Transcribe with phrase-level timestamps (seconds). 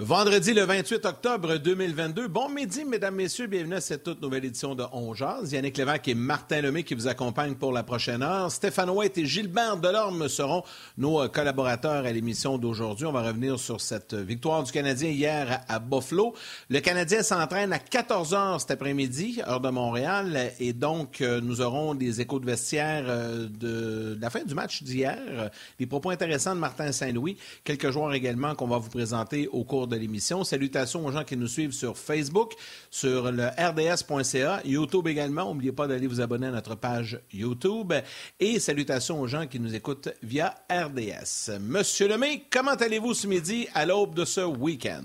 [0.00, 2.28] Vendredi le 28 octobre 2022.
[2.28, 3.48] Bon midi, mesdames, messieurs.
[3.48, 5.50] Bienvenue à cette toute nouvelle édition de On Jazz.
[5.50, 8.48] Yannick Lévesque et Martin Lemay qui vous accompagnent pour la prochaine heure.
[8.52, 10.62] Stéphane White et Gilbert Delorme seront
[10.98, 13.06] nos euh, collaborateurs à l'émission d'aujourd'hui.
[13.06, 16.32] On va revenir sur cette victoire du Canadien hier à Buffalo.
[16.68, 20.52] Le Canadien s'entraîne à 14 heures cet après-midi, heure de Montréal.
[20.60, 24.84] Et donc, euh, nous aurons des échos de vestiaire euh, de la fin du match
[24.84, 25.50] d'hier.
[25.76, 27.36] Des propos intéressants de Martin Saint-Louis.
[27.64, 30.44] Quelques joueurs également qu'on va vous présenter au cours de l'émission.
[30.44, 32.54] Salutations aux gens qui nous suivent sur Facebook,
[32.90, 35.46] sur le rds.ca, YouTube également.
[35.46, 37.92] N'oubliez pas d'aller vous abonner à notre page YouTube.
[38.40, 41.58] Et salutations aux gens qui nous écoutent via RDS.
[41.60, 45.02] Monsieur Lemay, comment allez-vous ce midi à l'aube de ce week-end?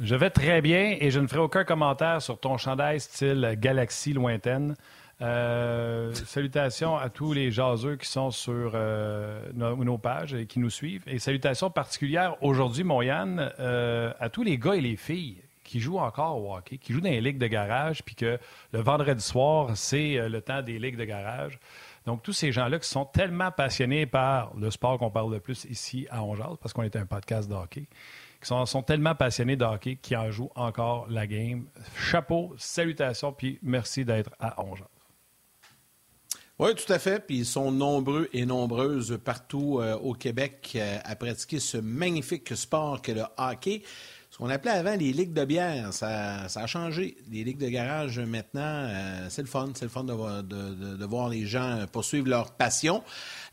[0.00, 4.12] Je vais très bien et je ne ferai aucun commentaire sur ton chandail style galaxie
[4.12, 4.74] lointaine.
[5.22, 10.70] Euh, salutations à tous les jaseux qui sont sur euh, nos, pages et qui nous
[10.70, 11.04] suivent.
[11.06, 15.78] Et salutations particulières aujourd'hui, mon Yann, euh, à tous les gars et les filles qui
[15.78, 18.38] jouent encore au hockey, qui jouent dans les ligues de garage, puis que
[18.72, 21.60] le vendredi soir, c'est le temps des ligues de garage.
[22.04, 25.64] Donc, tous ces gens-là qui sont tellement passionnés par le sport qu'on parle le plus
[25.66, 27.86] ici à Ongeal, parce qu'on est un podcast de hockey,
[28.40, 31.66] qui sont, sont, tellement passionnés de hockey qui en jouent encore la game.
[31.96, 34.88] Chapeau, salutations, puis merci d'être à Ongeal.
[36.64, 37.18] Oui, tout à fait.
[37.26, 42.56] Puis ils sont nombreux et nombreuses partout euh, au Québec euh, à pratiquer ce magnifique
[42.56, 43.82] sport que le hockey.
[44.32, 47.18] Ce qu'on appelait avant les ligues de bière, ça, a changé.
[47.30, 49.68] Les ligues de garage, maintenant, euh, c'est le fun.
[49.74, 53.04] C'est le fun de, voir les gens poursuivre leur passion.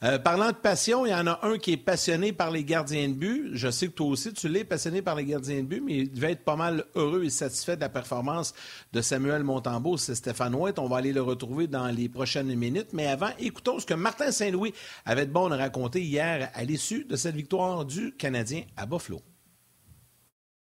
[0.03, 3.09] Euh, parlant de passion, il y en a un qui est passionné par les gardiens
[3.09, 3.49] de but.
[3.55, 6.13] Je sais que toi aussi, tu l'es passionné par les gardiens de but, mais il
[6.13, 8.53] devait être pas mal heureux et satisfait de la performance
[8.93, 9.97] de Samuel Montembeau.
[9.97, 10.79] C'est Stéphane White.
[10.79, 12.93] On va aller le retrouver dans les prochaines minutes.
[12.93, 14.73] Mais avant, écoutons ce que Martin Saint-Louis
[15.03, 19.19] avait de bon à raconter hier à l'issue de cette victoire du Canadien à Buffalo.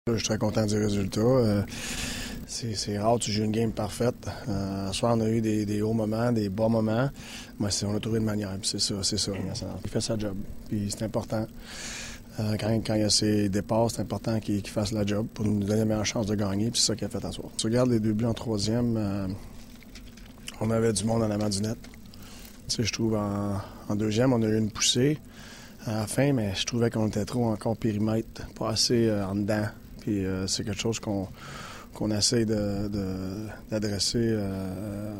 [0.07, 1.19] Je suis très content du résultat.
[1.19, 1.63] Euh,
[2.45, 4.27] c'est rare, tu joues une game parfaite.
[4.47, 7.09] Euh, ce soir, on a eu des, hauts moments, des bas moments.
[7.57, 9.31] Moi, on a trouvé une manière, c'est ça, c'est ça.
[9.83, 10.35] Il fait sa job,
[10.69, 11.47] puis c'est important.
[12.39, 15.63] Euh, quand, il y a ses départs, c'est important qu'il fasse la job pour nous
[15.63, 17.47] donner la meilleure chance de gagner, puis c'est ça qu'il a fait à soir.
[17.53, 19.35] Si tu regardes les deux buts en troisième,
[20.61, 21.79] on avait du monde en avant du net.
[22.67, 25.17] Tu sais, je trouve en, deuxième, on a eu une poussée
[25.87, 29.65] à la fin, mais je trouvais qu'on était trop encore périmètre, pas assez en dedans.
[30.07, 31.27] Euh, c'est quelque chose qu'on
[31.93, 35.15] qu'on essaie d'adresser de, euh,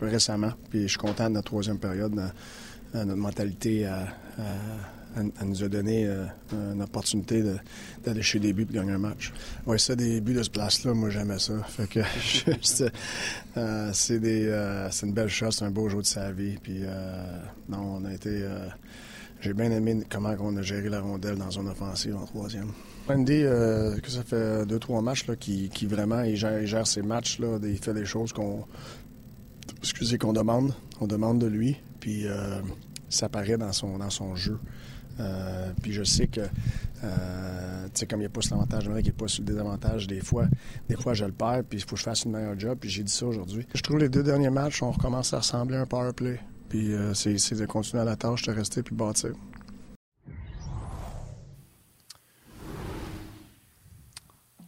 [0.00, 0.52] récemment.
[0.70, 2.14] Puis je suis content de notre troisième période.
[2.94, 3.86] notre mentalité
[5.44, 7.44] nous a donné euh, une opportunité
[8.02, 9.30] d'aller chez des buts et de gagner un match.
[9.66, 11.52] Oui, ça, des buts de ce place-là, moi, j'aimais ça.
[13.92, 16.56] C'est une belle chose, c'est un beau jour de sa vie.
[16.62, 16.80] Puis
[17.70, 18.48] on a été.
[19.42, 22.72] J'ai bien aimé comment on a géré la rondelle dans une offensive en troisième.
[23.10, 27.02] Andy, euh, que ça fait deux, trois matchs là, qui, vraiment il gère, gère ses
[27.02, 27.38] matchs.
[27.38, 28.64] Là, il fait des choses qu'on
[29.78, 30.72] excusez qu'on demande.
[31.00, 31.76] On demande de lui.
[32.00, 32.60] Puis euh,
[33.08, 34.58] ça paraît dans son, dans son jeu.
[35.20, 36.42] Euh, puis je sais que,
[37.02, 40.46] euh, tu sais, comme il sur l'avantage il sur le désavantage, des fois,
[40.88, 42.88] des fois je le perds, puis il faut que je fasse une meilleure job, puis
[42.88, 43.66] j'ai dit ça aujourd'hui.
[43.74, 46.38] Je trouve les deux derniers matchs, on recommence à ressembler à un power play.
[46.68, 49.32] Puis c'est de continuer à la tâche, de rester, puis bâtir.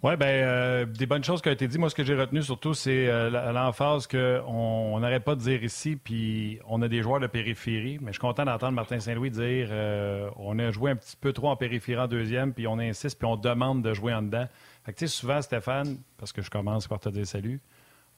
[0.03, 1.79] Oui, bien, euh, des bonnes choses qui ont été dites.
[1.79, 5.95] Moi, ce que j'ai retenu surtout, c'est euh, l'emphase qu'on n'arrête pas de dire ici,
[5.95, 7.99] puis on a des joueurs de périphérie.
[8.01, 11.35] Mais je suis content d'entendre Martin Saint-Louis dire euh, on a joué un petit peu
[11.35, 14.47] trop en périphérie en deuxième, puis on insiste, puis on demande de jouer en dedans.
[14.87, 17.61] Fait que, tu sais, souvent, Stéphane, parce que je commence par te dire salut,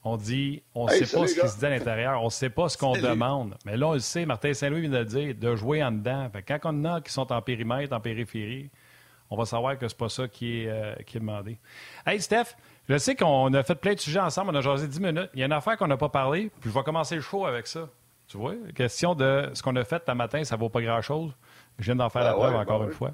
[0.05, 2.49] on dit on ne sait pas ce qui se dit à l'intérieur, on ne sait
[2.49, 3.55] pas ce qu'on demande.
[3.65, 6.29] Mais là, on le sait, Martin Saint-Louis vient de le dire, de jouer en dedans.
[6.31, 8.69] Fait que quand on a qui sont en périmètre, en périphérie,
[9.33, 11.57] on va savoir que c'est pas ça qui est, euh, qui est demandé.
[12.05, 12.55] Hey, Steph,
[12.87, 15.29] je sais qu'on a fait plein de sujets ensemble, on a jasé 10 minutes.
[15.33, 17.47] Il y a une affaire qu'on n'a pas parlé, puis je vais commencer le show
[17.47, 17.89] avec ça.
[18.27, 18.53] Tu vois?
[18.75, 21.31] Question de ce qu'on a fait ce matin, ça vaut pas grand-chose.
[21.79, 23.11] Je viens d'en faire la ben preuve encore ben une fois.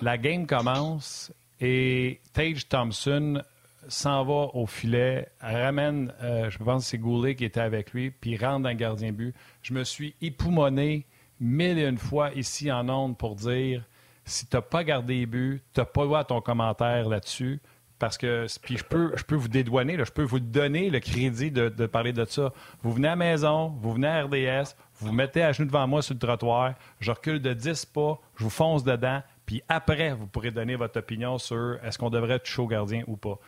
[0.00, 1.30] La game commence
[1.60, 3.42] et Tage Thompson
[3.88, 8.10] s'en va au filet, ramène, euh, je pense que c'est Goulet qui était avec lui,
[8.10, 9.34] puis rentre dans le gardien but.
[9.60, 11.04] Je me suis époumonné
[11.40, 13.84] mille et une fois ici en ondes pour dire
[14.24, 17.60] si tu n'as pas gardé les buts, tu n'as pas droit à ton commentaire là-dessus.
[17.98, 22.12] Parce que, puis je peux, vous dédouaner, je peux vous donner le crédit de, parler
[22.12, 22.52] de ça.
[22.82, 25.86] Vous venez à la maison, vous venez à RDS, vous vous mettez à genoux devant
[25.86, 30.14] moi sur le trottoir, je recule de 10 pas, je vous fonce dedans, puis après,
[30.14, 33.38] vous pourrez donner votre opinion sur est-ce qu'on devrait être chaud gardien ou pas.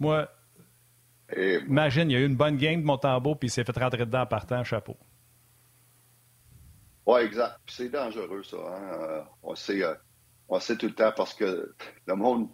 [0.00, 0.28] Moi,
[1.36, 3.98] imagine, il y a eu une bonne game de Montembeau, puis il s'est fait rentrer
[3.98, 4.96] dedans en partant, chapeau.
[7.06, 7.58] Oui, exact.
[7.66, 8.56] c'est dangereux, ça.
[8.56, 8.98] Hein.
[9.00, 9.22] Euh.
[9.44, 9.94] Euh,
[10.54, 11.74] On sait tout le temps parce que
[12.06, 12.48] le monde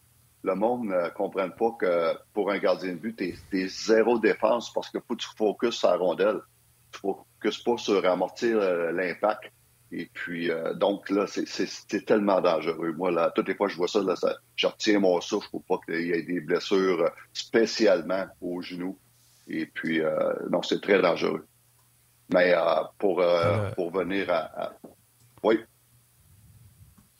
[0.44, 4.72] le monde ne comprenne pas que pour un gardien de but, tu es, zéro défense
[4.72, 6.40] parce que faut que tu focuses sur la rondelle.
[6.92, 9.50] Tu ne focuses pas sur amortir euh, l'impact.
[9.90, 12.92] Et puis, euh, donc là, c'est tellement dangereux.
[12.92, 15.48] Moi, là, toutes les fois que je vois ça, là, ça je retiens mon souffle
[15.50, 18.96] pour pas qu'il y ait des blessures euh, spécialement aux genoux.
[19.48, 20.02] Et puis,
[20.50, 21.46] non, c'est très dangereux.
[22.30, 22.54] Mais
[22.98, 23.24] pour,
[23.74, 24.74] pour venir à,
[25.42, 25.58] Oui.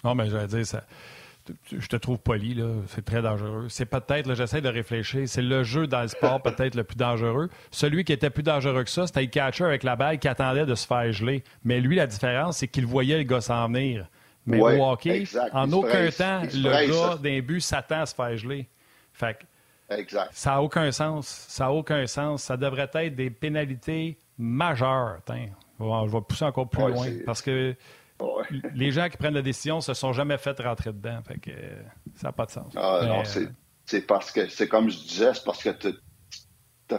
[0.05, 0.85] Non, mais j'allais dire, ça,
[1.73, 2.67] je te trouve poli, là.
[2.89, 3.67] C'est très dangereux.
[3.69, 7.49] C'est peut-être, j'essaie de réfléchir, c'est le jeu dans le sport peut-être le plus dangereux.
[7.71, 10.67] Celui qui était plus dangereux que ça, c'était le catcher avec la balle qui attendait
[10.67, 11.43] de se faire geler.
[11.65, 14.09] Mais lui, la différence, c'est qu'il voyait le gars s'en venir.
[14.47, 18.69] Mais au hockey, en aucun temps, le gars d'un but s'attend à se faire geler.
[19.13, 19.39] Fait
[19.91, 20.31] exact.
[20.33, 21.27] Ça n'a aucun sens.
[21.49, 22.45] Ça n'a aucun sens.
[22.45, 25.19] Ça devrait être des pénalités majeures.
[25.29, 27.09] je vais pousser encore plus loin.
[27.27, 27.75] Parce que
[28.75, 31.21] les gens qui prennent la décision se sont jamais fait rentrer dedans.
[31.23, 31.51] Fait que
[32.15, 32.73] ça n'a pas de sens.
[32.77, 33.47] Ah, non, euh,
[33.85, 36.99] c'est parce que c'est comme je disais, c'est parce que tu ne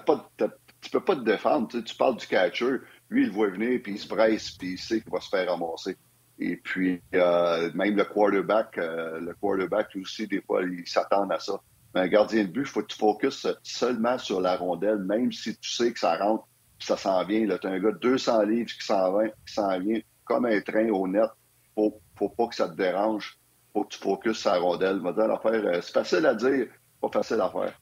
[0.92, 1.68] peux pas te défendre.
[1.84, 2.78] Tu, parles du catcher,
[3.10, 5.50] lui, il voit venir, puis il se presse, puis il sait qu'il va se faire
[5.50, 5.98] ramasser.
[6.40, 11.40] Et puis, euh, même le quarterback, euh, le quarterback aussi, des fois, il s'attend à
[11.40, 11.60] ça.
[11.94, 15.32] Mais un gardien de but, il faut que tu focuses seulement sur la rondelle, même
[15.32, 16.48] si tu sais que ça rentre,
[16.80, 17.46] ça s'en vient.
[17.58, 21.30] Tu as un gars de 200 livres qui s'en vient comme un train au net.
[21.76, 23.38] Faut, faut pas que ça te dérange.
[23.74, 25.02] Faut que tu focuses sur la rondelle.
[25.04, 26.68] Euh, c'est facile à dire,
[27.02, 27.74] pas facile à faire.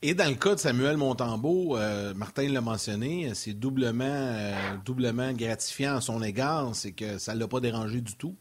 [0.00, 5.32] Et dans le cas de Samuel Montembeau, euh, Martin l'a mentionné, c'est doublement, euh, doublement
[5.32, 8.36] gratifiant à son égard, c'est que ça ne l'a pas dérangé du tout.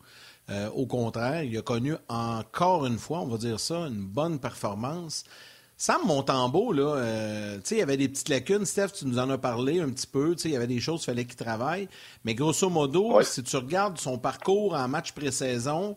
[0.75, 5.25] au contraire, il a connu encore une fois, on va dire ça, une bonne performance.
[5.79, 8.65] Sam Montembeau, là, euh, il y avait des petites lacunes.
[8.65, 10.35] Steph, tu nous en as parlé un petit peu.
[10.43, 11.87] Il y avait des choses qu'il fallait qu'il travaille.
[12.25, 15.95] Mais grosso modo, si tu regardes son parcours en match pré-saison,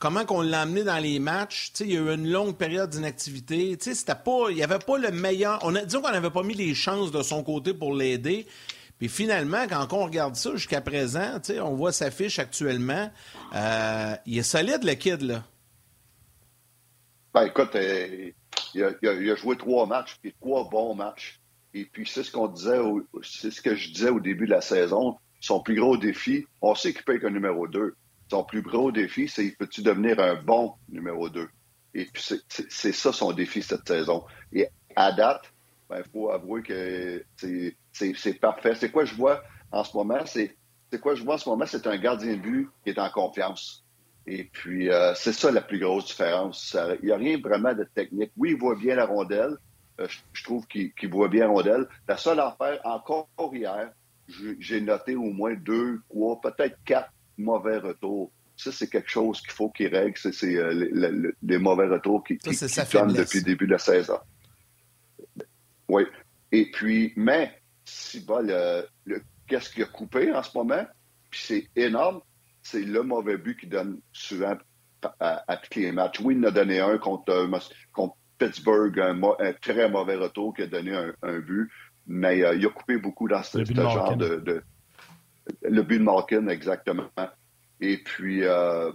[0.00, 3.76] comment qu'on l'a amené dans les matchs, il y a eu une longue période d'inactivité.
[3.80, 5.60] C'était pas, il n'y avait pas le meilleur.
[5.62, 8.48] On a, disons qu'on n'avait pas mis les chances de son côté pour l'aider.
[8.98, 13.08] Puis finalement, quand on regarde ça jusqu'à présent, on voit sa fiche actuellement.
[13.54, 15.44] Euh, il est solide, le kid, là.
[17.32, 18.30] Ben, écoute, euh,
[18.74, 21.40] il a, joué trois matchs, puis trois bons matchs.
[21.74, 22.78] Et puis, c'est ce qu'on disait,
[23.22, 25.16] c'est ce que je disais au début de la saison.
[25.40, 27.94] Son plus gros défi, on sait qu'il peut être un numéro 2.
[28.30, 31.48] Son plus gros défi, c'est peux-tu devenir un bon numéro 2?
[31.94, 32.22] Et puis,
[32.68, 34.24] c'est ça son défi cette saison.
[34.52, 37.24] Et à date, il ben, faut avouer que
[37.92, 38.74] c'est parfait.
[38.74, 39.42] C'est quoi je vois
[39.72, 40.24] en ce moment?
[40.26, 40.56] C'est
[41.00, 41.66] quoi je vois en ce moment?
[41.66, 43.84] C'est un gardien de but qui est en confiance.
[44.30, 46.76] Et puis, euh, c'est ça la plus grosse différence.
[47.02, 48.30] Il n'y a rien vraiment de technique.
[48.36, 49.56] Oui, il voit bien la rondelle.
[49.98, 51.88] Euh, je, trouve qu'il voit bien la rondelle.
[52.06, 53.90] La seule affaire, encore hier,
[54.60, 58.30] j'ai noté au moins deux, trois, peut-être quatre mauvais retours.
[58.56, 60.16] Ça, c'est quelque chose qu'il faut qu'il règle.
[60.16, 64.18] C'est euh, les mauvais retours qui, qui, depuis le début de la saison.
[65.88, 66.04] Oui.
[66.52, 70.86] Et puis, mais, si bas, le, qu'est-ce qu'il a coupé en ce moment?
[71.30, 72.20] Puis c'est énorme
[72.62, 74.56] c'est le mauvais but qui donne souvent
[75.20, 76.20] à, à, tous les matchs.
[76.20, 80.66] Oui, il en a donné un contre, euh, Pittsburgh, un, très mauvais retour qui a
[80.66, 81.70] donné un, but,
[82.06, 84.62] mais euh, il a coupé beaucoup dans ce, genre de,
[85.62, 87.10] Le but de Malkin, exactement.
[87.80, 88.92] Et puis, euh,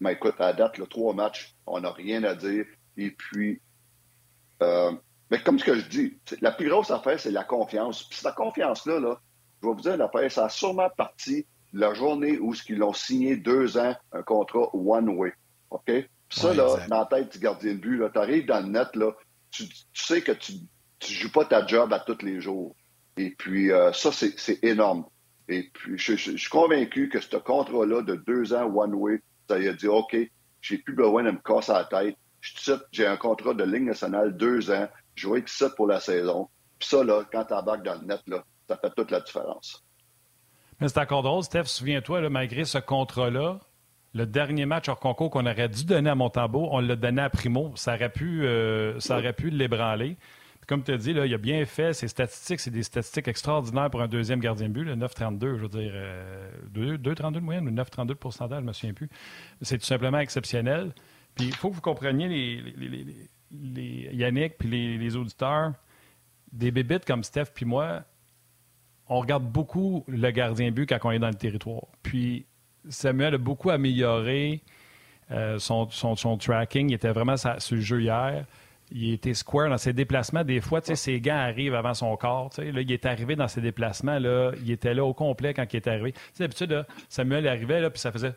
[0.00, 2.66] mais écoute, à date, le trois matchs, on n'a rien à dire.
[2.96, 3.60] Et puis,
[5.32, 8.02] mais comme ce que je dis, la plus grosse affaire, c'est la confiance.
[8.04, 9.18] Puis cette confiance-là, là,
[9.62, 13.36] je vais vous dire, l'affaire, ça a sûrement parti la journée où ils l'ont signé
[13.36, 15.32] deux ans, un contrat one-way.
[15.70, 15.90] OK?
[16.30, 19.12] Ça, là, dans la tête du gardien de but, tu arrives dans le net, là,
[19.50, 22.74] tu, sais que tu ne joues pas ta job à tous les jours.
[23.16, 25.04] Et puis, euh, ça, c'est énorme.
[25.48, 29.74] Et puis, je, suis convaincu que ce contrat-là de deux ans one-way, ça y a
[29.74, 30.16] dit, OK,
[30.62, 32.16] j'ai plus besoin de me casser la tête.
[32.92, 34.88] J'ai un contrat de ligne nationale, deux ans.
[35.14, 36.48] Je vais être ça pour la saison.
[36.78, 39.84] Puis ça, là, quand tu embarques dans le net, là, ça fait toute la différence.
[40.82, 43.60] Mais c'est encore drôle, Steph, souviens-toi, malgré ce contrat-là,
[44.14, 47.30] le dernier match hors concours qu'on aurait dû donner à Montembeau, on l'a donné à
[47.30, 47.72] Primo.
[47.76, 50.16] Ça aurait pu, euh, ça aurait pu l'ébranler.
[50.66, 51.92] Comme tu as dit, il a bien fait.
[51.92, 54.84] Ses statistiques, c'est des statistiques extraordinaires pour un deuxième gardien de but.
[54.84, 55.92] Le 9,32, je veux dire,
[56.74, 59.08] 2,32 euh, de moyenne ou 9,32 de pourcentage, je me souviens plus.
[59.62, 60.92] C'est tout simplement exceptionnel.
[61.34, 65.72] Puis il faut que vous compreniez, les, les, Yannick puis les, auditeurs,
[66.52, 68.02] des bébites comme Steph puis moi,
[69.12, 71.82] on regarde beaucoup le gardien but quand on est dans le territoire.
[72.02, 72.46] Puis
[72.88, 74.62] Samuel a beaucoup amélioré
[75.30, 75.86] euh, son,
[76.38, 76.90] tracking.
[76.90, 78.46] Il était vraiment sur le jeu hier.
[78.90, 80.44] il était square dans ses déplacements.
[80.44, 82.50] Des fois, ses gants arrivent avant son corps.
[82.56, 84.18] Là, il est arrivé dans ses déplacements.
[84.18, 86.14] Là, il était là au complet quand il est arrivé.
[86.38, 88.32] D'habitude, Samuel arrivait, là, puis ça faisait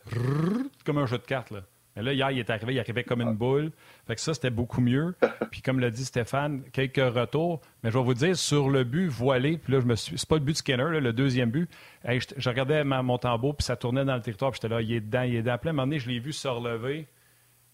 [0.83, 1.53] comme un jeu de cartes.
[1.95, 3.71] Mais là, hier, il est arrivé, il arrivait comme une boule.
[4.07, 5.15] Fait que ça, c'était beaucoup mieux.
[5.51, 7.61] Puis comme l'a dit Stéphane, quelques retours.
[7.83, 10.17] Mais je vais vous dire, sur le but voilé, puis là, je me suis.
[10.17, 11.69] C'est pas le but de Skinner, le deuxième but.
[12.03, 15.01] je, regardais mon tambour, puis ça tournait dans le territoire, puis j'étais là, il est
[15.01, 15.53] dedans, il est dedans.
[15.53, 17.07] À un moment donné, je l'ai vu se relever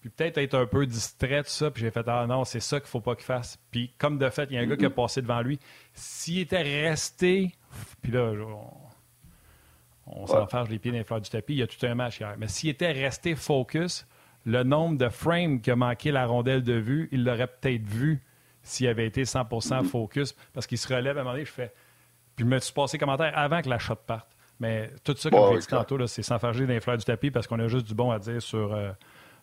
[0.01, 1.69] puis peut-être être un peu distrait, tout ça.
[1.69, 3.57] Puis j'ai fait, ah non, c'est ça qu'il faut pas qu'il fasse.
[3.69, 5.59] Puis comme de fait, il y a un gars qui a passé devant lui.
[5.93, 7.51] S'il était resté,
[8.01, 8.33] puis là,
[10.07, 12.19] on, s'enfarge les pieds dans les fleurs du tapis, il y a tout un match
[12.19, 12.33] hier.
[12.39, 14.07] Mais s'il était resté focus,
[14.45, 18.24] le nombre de frames qui a manqué la rondelle de vue, il l'aurait peut-être vu
[18.63, 19.83] s'il avait été 100 mm-hmm.
[19.86, 20.36] focus.
[20.53, 21.74] Parce qu'il se relève à un moment donné, je fais.
[22.36, 24.29] Puis je me suis passé commentaire avant que la shot parte.
[24.60, 27.48] Mais tout ça, comme j'ai dit tantôt, c'est s'enfarger dans les fleurs du tapis parce
[27.48, 28.74] qu'on a juste du bon à dire sur.
[28.74, 28.91] Euh,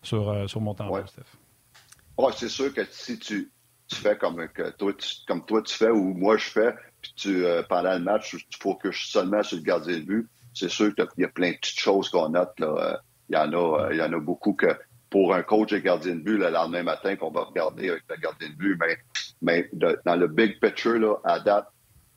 [0.03, 1.03] sur, euh, sur mon temps, ouais.
[1.07, 2.37] Steph.
[2.37, 3.51] c'est sûr que si tu,
[3.89, 7.13] tu fais comme, que toi, tu, comme toi tu fais ou moi je fais, puis
[7.17, 10.95] tu, euh, pendant le match, tu focuses seulement sur le gardien de but, c'est sûr
[10.95, 12.59] qu'il y a plein de petites choses qu'on note.
[12.59, 13.01] Là.
[13.29, 14.67] Il, y en a, il y en a beaucoup que
[15.11, 18.17] pour un coach de gardien de but, le lendemain matin, qu'on va regarder avec le
[18.17, 18.99] gardien de but, mais,
[19.41, 19.71] mais
[20.05, 21.69] dans le big picture, là, à date,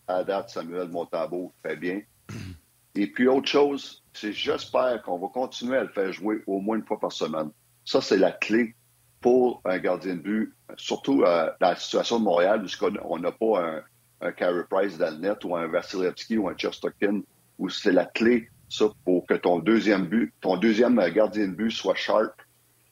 [0.07, 2.01] à date, Samuel Montambeau fait bien.
[2.95, 6.75] Et puis autre chose, c'est j'espère qu'on va continuer à le faire jouer au moins
[6.75, 7.49] une fois par semaine.
[7.85, 8.75] Ça, c'est la clé
[9.21, 13.31] pour un gardien de but, surtout euh, dans la situation de Montréal, où on n'a
[13.31, 13.81] pas un,
[14.21, 17.21] un Carey Price dans le net ou un Vasilevski ou un Chesterkin,
[17.57, 21.71] où c'est la clé, ça, pour que ton deuxième but, ton deuxième gardien de but
[21.71, 22.33] soit sharp,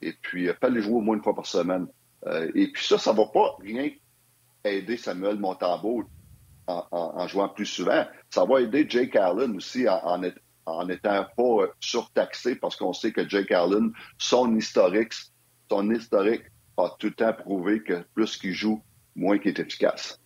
[0.02, 1.86] et puis euh, pas les jouer au moins une fois par semaine.
[2.26, 3.90] Euh, et puis ça, ça va pas rien
[4.64, 6.04] aider Samuel Montambeau
[6.66, 8.06] en, jouant plus souvent.
[8.28, 10.18] Ça va aider Jake Allen aussi en,
[10.84, 15.14] n'étant pas surtaxé parce qu'on sait que Jake Allen, son historique,
[15.68, 16.44] son historique
[16.76, 18.80] a tout le temps prouvé que plus qu'il joue,
[19.16, 20.20] moins qu'il est efficace.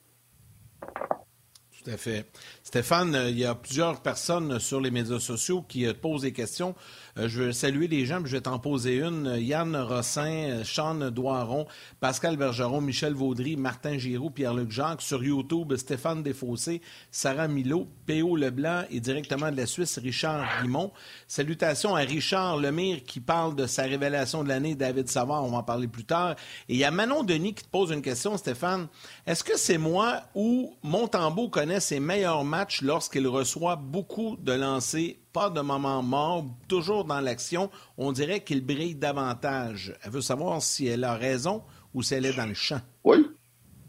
[0.82, 2.26] Tout à fait.
[2.62, 6.80] Stéphane, il y a plusieurs personnes sur les médias sociaux qui posent des questions euh,
[7.16, 9.36] je veux saluer les gens, je vais t'en poser une.
[9.38, 11.66] Yann Rossin, Sean Doiron,
[12.00, 15.02] Pascal Bergeron, Michel Vaudry, Martin Giroux, Pierre-Luc Jacques.
[15.02, 16.80] Sur YouTube, Stéphane Desfossés,
[17.10, 18.36] Sarah Milo, P.O.
[18.36, 20.92] Leblanc et directement de la Suisse, Richard Guimont.
[21.28, 25.58] Salutations à Richard Lemire qui parle de sa révélation de l'année, David Savard, on va
[25.58, 26.34] en parler plus tard.
[26.68, 28.88] Et il y a Manon Denis qui te pose une question, Stéphane.
[29.26, 35.16] Est-ce que c'est moi ou Montembeau connaît ses meilleurs matchs lorsqu'il reçoit beaucoup de lancers
[35.34, 39.92] pas de moment mort, toujours dans l'action, on dirait qu'il brille davantage.
[40.02, 41.62] Elle veut savoir si elle a raison
[41.92, 42.80] ou si elle est dans le champ.
[43.02, 43.26] Oui,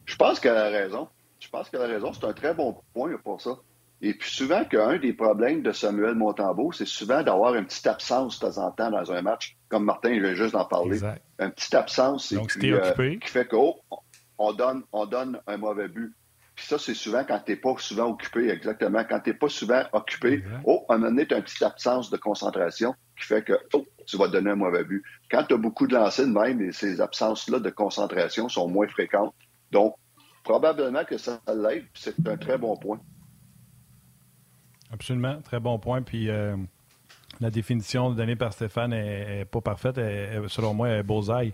[0.06, 1.08] je pense qu'elle a raison.
[1.40, 2.12] Je pense qu'elle a raison.
[2.12, 3.52] C'est un très bon point pour ça.
[4.02, 8.40] Et puis souvent qu'un des problèmes de Samuel Montembeau, c'est souvent d'avoir une petite absence
[8.40, 11.00] de temps en temps dans un match, comme Martin je viens juste d'en parler.
[11.40, 13.76] Une petite absence et euh, qui fait qu'on
[14.38, 16.14] oh, donne, on donne un mauvais but.
[16.56, 19.04] Puis ça, c'est souvent quand tu n'es pas souvent occupé, exactement.
[19.04, 21.62] Quand tu n'es pas souvent occupé, oh, à un moment donné, tu as une petite
[21.62, 25.04] absence de concentration qui fait que oh, tu vas donner un mauvais but.
[25.30, 29.34] Quand tu as beaucoup de lancers de même, ces absences-là de concentration sont moins fréquentes.
[29.72, 29.96] Donc,
[30.44, 33.00] probablement que ça l'aide, c'est un très bon point.
[34.92, 36.04] Absolument, très bon point.
[36.04, 36.56] Puis euh,
[37.42, 39.96] la définition donnée par Stéphane est, pas parfaite.
[40.48, 41.54] selon moi, elle est beaux-ailles.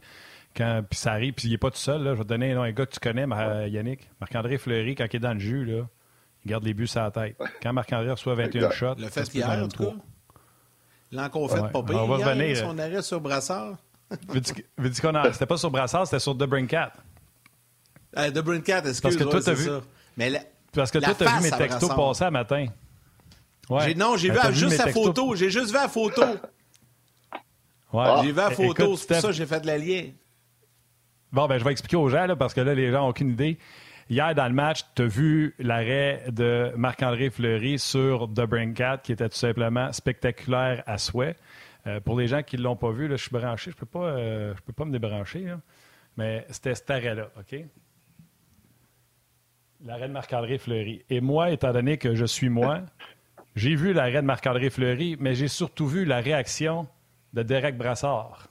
[0.56, 2.04] Quand, puis ça arrive, puis il n'est pas tout seul.
[2.04, 2.12] Là.
[2.14, 3.26] Je vais te donner un gars que tu connais,
[3.70, 4.10] Yannick.
[4.20, 5.88] Marc-André Fleury, quand il est dans le jus, là,
[6.44, 7.38] il garde les buts sur la tête.
[7.62, 9.94] Quand Marc-André reçoit 21 shots, le fait hier, en tout cas.
[11.12, 12.04] L'encore fait pas pire.
[12.04, 12.58] On va revenir.
[12.58, 13.78] Son arrêt sur Brassard.
[14.34, 16.92] C'était pas sur Brassard, c'était sur Debrincat.
[18.18, 19.66] Euh, Debrincat, excuse Parce que toi, t'as vu.
[19.66, 19.82] Ça.
[20.18, 22.66] Mais Parce que toi, t'as vu mes textos passer à matin.
[23.70, 23.94] Ouais.
[23.94, 25.34] Non, j'ai ben, vu, juste la photo.
[25.36, 26.24] J'ai juste vu la photo.
[27.94, 28.06] Ouais.
[28.22, 30.12] J'ai vu la photo, c'est pour ça que j'ai fait de la lien.
[31.32, 33.58] Bon, ben, je vais expliquer aux gens, parce que là, les gens n'ont aucune idée.
[34.10, 38.98] Hier, dans le match, tu as vu l'arrêt de Marc-André Fleury sur The Brain Cat,
[38.98, 41.38] qui était tout simplement spectaculaire à souhait.
[41.88, 43.72] Euh, pour les gens qui ne l'ont pas vu, là, je suis branché.
[43.72, 45.56] Je ne peux, euh, peux pas me débrancher.
[46.18, 47.58] Mais c'était cet arrêt-là, OK?
[49.86, 51.06] L'arrêt de Marc-André Fleury.
[51.10, 52.82] Et moi, étant donné que je suis moi,
[53.56, 56.88] j'ai vu l'arrêt de Marc-André Fleury, mais j'ai surtout vu la réaction
[57.32, 58.51] de Derek Brassard.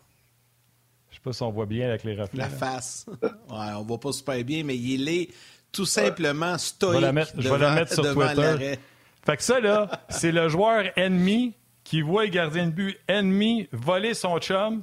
[1.21, 2.39] Je sais pas si on voit bien avec les reflets.
[2.39, 3.05] La face.
[3.23, 3.29] ouais,
[3.77, 5.29] on voit pas super bien, mais il est
[5.71, 6.95] tout simplement stoïque.
[6.95, 8.79] Je vais la mettre, je vais la mettre sur Twitter.
[9.27, 13.69] Fait que ça, là, c'est le joueur ennemi qui voit le gardien de but ennemi
[13.71, 14.83] voler son chum,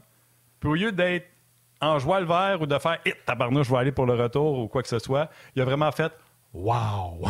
[0.60, 1.25] puis au lieu d'être
[1.82, 4.60] en joie le vert ou de faire hit, tabarnouche, je vais aller pour le retour
[4.60, 6.12] ou quoi que ce soit, il a vraiment fait
[6.53, 7.27] Wow!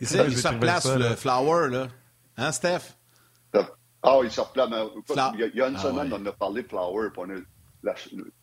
[0.00, 1.88] il se replace le flower, là.
[2.36, 2.96] Hein, Steph?
[4.02, 4.68] Ah, il sort plein.
[5.34, 7.08] Il y a, une ah, semaine, on a parlé Flower.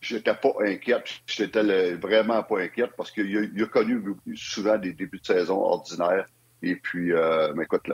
[0.01, 1.05] J'étais pas inquiète.
[1.25, 4.01] J'étais vraiment pas inquiète parce qu'il a, a, connu
[4.35, 6.27] souvent des débuts de saison ordinaires.
[6.61, 7.89] Et puis, euh, mais écoute,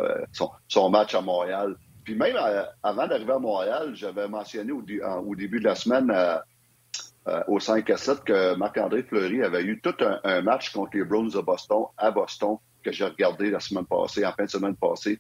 [0.68, 1.76] son, match à Montréal.
[2.04, 7.44] Puis même euh, avant d'arriver à Montréal, j'avais mentionné au, début de la semaine euh,
[7.48, 11.30] au 5 à 7 que Marc-André Fleury avait eu tout un, match contre les Browns
[11.30, 15.20] de Boston à Boston que j'ai regardé la semaine passée, en fin de semaine passée.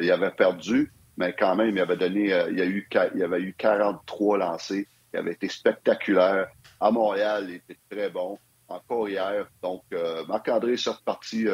[0.00, 3.40] il avait perdu, mais quand même, il avait donné, il, y a eu, il avait
[3.40, 4.88] eu 43 lancés.
[5.12, 6.48] Il avait été spectaculaire.
[6.80, 8.38] À Montréal, il était très bon.
[8.68, 9.46] Encore hier.
[9.62, 9.82] Donc,
[10.28, 11.46] Marc-André est reparti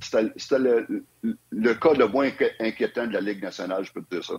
[0.00, 4.34] c'était le, cas le moins inquiétant de la Ligue nationale, je peux te dire ça.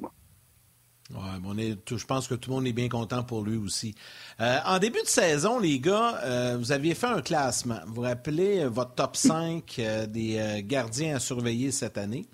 [1.12, 3.94] Ouais, je pense que tout le monde est bien content pour lui aussi.
[4.40, 7.80] Euh, en début de saison, les gars, euh, vous aviez fait un classement.
[7.86, 12.26] Vous rappelez euh, votre top 5 des gardiens à surveiller cette année.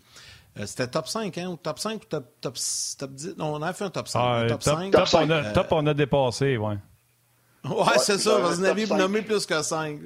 [0.65, 1.48] C'était top 5, hein?
[1.48, 3.36] Ou top 5 ou top, top, 10?
[3.38, 4.20] Non, on a fait un top 5.
[4.22, 4.91] Ah, top, 5.
[4.91, 6.77] Top, on a, top, on a, dépassé, ouais.
[7.63, 8.38] Ouais, c'est ça.
[8.38, 10.00] Vous en aviez nommé plus que 5.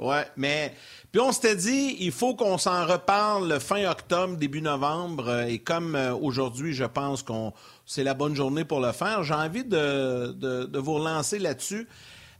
[0.00, 0.74] Ouais, mais
[1.12, 5.28] puis on s'était dit, il faut qu'on s'en reparle fin octobre, début novembre.
[5.28, 7.52] Euh, et comme euh, aujourd'hui, je pense qu'on
[7.86, 11.86] c'est la bonne journée pour le faire, j'ai envie de, vous relancer là-dessus.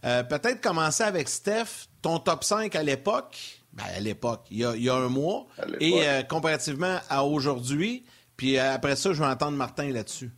[0.04, 4.88] Euh, peut-être commencer avec Steph, ton top 5 à l'époque, ben à l'époque, il, y
[4.88, 5.46] a un mois,
[5.80, 8.04] et comparativement à aujourd'hui.
[8.36, 10.30] Puis après ça, je vais entendre Martin là-dessus.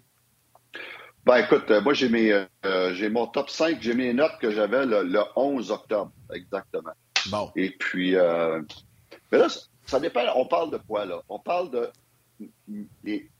[1.24, 2.46] Ben écoute, moi j'ai mes
[2.92, 6.92] j'ai mon top 5, j'ai mes notes que j'avais le 11 octobre, exactement.
[7.56, 8.62] Et puis, euh,
[9.30, 9.48] mais là,
[9.84, 10.22] ça dépend.
[10.34, 11.20] On parle de quoi, là?
[11.28, 11.90] On parle de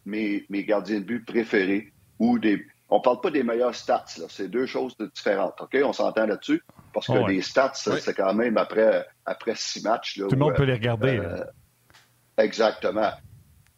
[0.05, 2.65] mes, gardiens de but préférés ou des.
[2.89, 4.27] On parle pas des meilleurs stats, là.
[4.29, 5.61] C'est deux choses différentes.
[5.61, 5.77] OK?
[5.85, 6.63] On s'entend là-dessus?
[6.93, 10.17] Parce que les stats, c'est quand même après, après six matchs.
[10.17, 11.19] Là, Tout le monde peut les regarder.
[11.19, 11.45] Euh,
[12.39, 13.11] exactement.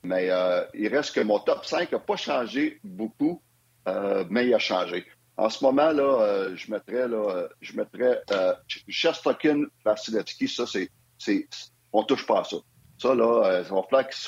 [0.03, 3.43] Mais euh, il reste que mon top 5 n'a pas changé beaucoup,
[4.31, 5.07] mais il a changé.
[5.39, 10.65] En ce moment, là, euh, je mettrais, là, euh, je mettrais euh, Shestokin, Vasilevski, ça,
[10.67, 11.49] c'est,
[11.93, 12.57] on touche pas à ça.
[12.99, 14.19] Ça, là, euh, ça va falloir qu'ils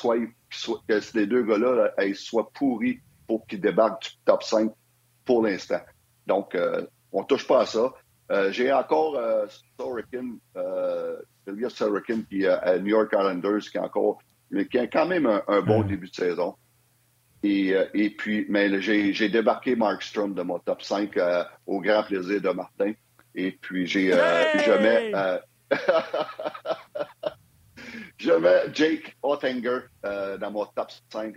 [0.49, 4.71] soient, que ces deux gars-là, ils soient pourris pour qu'ils débarquent du top 5
[5.25, 5.81] pour l'instant.
[6.27, 6.57] Donc,
[7.11, 7.91] on touche pas à ça.
[8.51, 9.19] J'ai encore
[9.77, 10.37] Sorokin,
[11.47, 14.19] Elias Sorokin, qui à New York Islanders, qui, encore,
[14.69, 16.55] qui a quand même un bon début de saison.
[17.43, 22.03] Euh, et, puis, mais j'ai débarqué Mark Strom de mon top 5 euh, au grand
[22.03, 22.93] plaisir de Martin.
[23.33, 25.11] Et puis, j'ai, euh, je mets,
[28.17, 31.35] je mets Jake Ottinger dans mon top 5.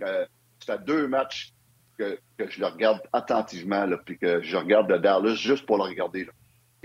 [0.59, 1.53] c'est deux matchs
[1.97, 5.83] que, je le regarde attentivement, là, puis que je regarde de Dallas juste pour le
[5.83, 6.27] regarder.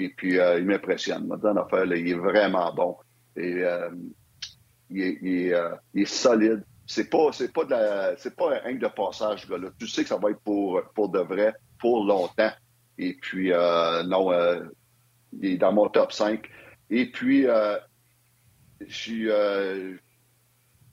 [0.01, 1.27] Et puis, il m'impressionne.
[1.27, 2.97] Maintenant, affaire, il est vraiment bon.
[3.37, 3.63] Et
[4.91, 5.53] il
[5.95, 9.69] est solide c'est pas c'est pas de la, c'est pas un de passage gars là.
[9.79, 12.51] Tu sais que ça va être pour pour de vrai pour longtemps.
[12.99, 14.65] Et puis euh, non euh,
[15.41, 16.45] il est dans mon top 5
[16.91, 17.79] et puis euh,
[18.85, 19.29] je suis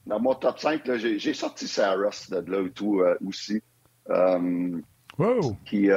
[0.06, 3.60] dans mon top 5 là, j'ai, j'ai sorti Saros de là et tout aussi.
[4.08, 5.56] wow.
[5.66, 5.88] Qui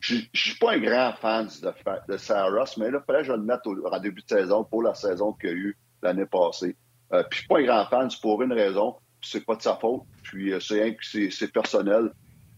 [0.00, 3.32] je ne suis pas un grand fan de, de Saros, mais là, il fallait que
[3.32, 6.24] le mette au, en début de saison pour la saison qu'il y a eu l'année
[6.24, 6.74] passée.
[7.12, 8.96] Euh, puis je suis pas un grand fan, pour une raison.
[9.22, 10.02] C'est pas de sa faute.
[10.22, 10.96] Puis euh, c'est
[11.30, 12.12] c'est personnel.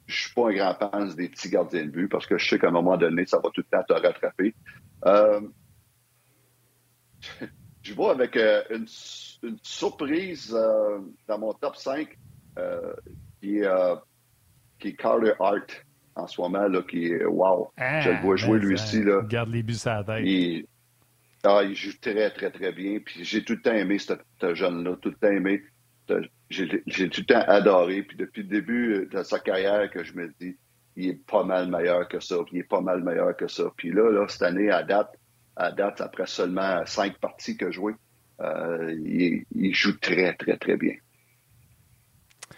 [0.06, 2.58] Je suis pas un grand fan des petits gardiens de but parce que je sais
[2.58, 4.54] qu'à un moment donné, ça va tout le temps te rattraper.
[5.06, 5.40] Euh,
[7.82, 8.86] je vois avec une,
[9.64, 10.56] surprise
[11.26, 12.16] dans mon top 5
[13.40, 13.68] qui, est,
[14.78, 17.70] qui Carter Hart en ce moment, là, qui est wow.
[17.78, 19.02] je le vois jouer lui aussi.
[19.02, 19.22] Là.
[19.28, 20.66] Garde les buts à la tête.
[21.44, 23.00] Ah, il joue très, très, très bien.
[23.04, 24.14] Puis j'ai tout le temps aimé ce,
[24.54, 25.62] jeune-là, tout le temps aimé.
[26.50, 28.02] J'ai tout le temps adoré.
[28.02, 30.56] Puis depuis le début de sa carrière, que je me dis,
[30.96, 32.36] il est pas mal meilleur que ça.
[32.52, 33.64] il est pas mal meilleur que ça.
[33.76, 35.12] Puis là, là cette année, à date,
[35.56, 37.94] à date, après seulement cinq parties que joué,
[38.40, 40.94] euh, il, joue très, très, très bien.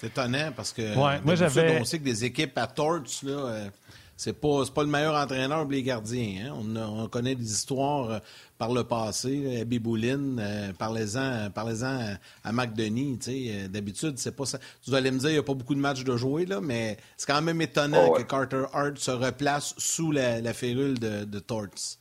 [0.00, 1.78] C'est étonnant parce que ouais, moi j'avais.
[1.80, 3.68] On sait que des équipes à Torts, là, euh,
[4.16, 6.52] c'est pas, pas le meilleur entraîneur pour les gardiens.
[6.52, 6.64] Hein.
[6.76, 8.18] On, connaît des histoires euh,
[8.58, 9.60] par le passé.
[9.60, 13.18] Abby Boulin, euh, parlez-en parlez à Mac Denis.
[13.28, 14.58] Euh, d'habitude, c'est pas ça.
[14.82, 16.96] Tu allez me dire qu'il n'y a pas beaucoup de matchs de jouer, là, mais
[17.16, 21.38] c'est quand même étonnant oh, que Carter Hart se replace sous la, férule de, de
[21.40, 21.98] Torts.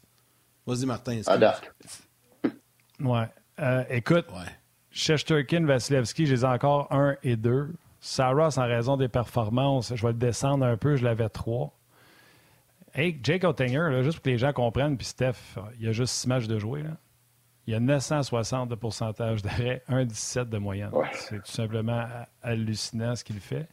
[0.67, 1.21] Vas-y, Martin.
[2.99, 3.85] ouais.
[3.89, 4.51] écoute, ouais.
[4.91, 7.73] Shesterkin, Vasilevski, j'ai encore un et deux.
[8.03, 11.71] Saras, en raison des performances, je vais le descendre un peu, je l'avais trois.
[12.93, 16.13] Hey, Jake Ottinger, juste pour que les gens comprennent, puis Steph, il y a juste
[16.13, 16.83] six matchs de jouer.
[16.83, 16.97] Là.
[17.65, 20.91] Il y a 960 de pourcentage d'arrêt, 1,17 de moyenne.
[21.13, 22.05] C'est tout simplement
[22.41, 23.69] hallucinant ce qu'il fait.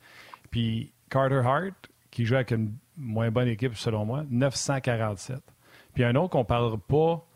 [0.52, 5.40] Puis Carter Hart, qui joue avec une moins bonne équipe, selon moi, 947.
[5.92, 7.26] Puis un autre qu'on ne parle pas,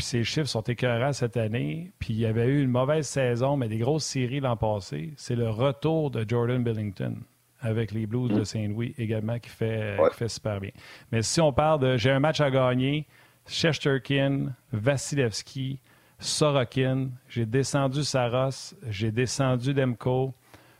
[0.00, 3.58] puis ses chiffres sont écœurants cette année, puis il y avait eu une mauvaise saison,
[3.58, 7.16] mais des grosses séries l'an passé, c'est le retour de Jordan Billington
[7.60, 10.70] avec les Blues de Saint-Louis également qui fait, qui fait super bien.
[11.12, 13.06] Mais si on parle de j'ai un match à gagner,
[13.46, 15.80] Shesterkin, Vasilevski,
[16.18, 20.32] Sorokin, j'ai descendu Saros, j'ai descendu Demko,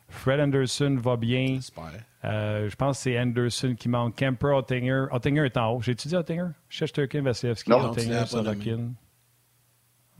[0.09, 1.59] Fred Anderson va bien.
[2.25, 4.17] Euh, je pense que c'est Anderson qui manque.
[4.17, 5.09] Kemper, Ottinger.
[5.11, 5.83] Ottinger est en haut.
[5.83, 6.53] J'ai étudié Ottinger?
[6.71, 8.95] Shesterkin, Vasilevski, Ottinger, Sorokin.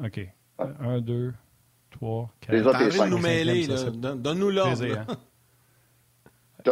[0.03, 0.21] OK.
[0.59, 1.33] Un, deux,
[1.91, 2.55] trois, quatre.
[2.55, 3.67] Les autres, les nous mêler.
[3.67, 4.85] Donne-nous l'ordre.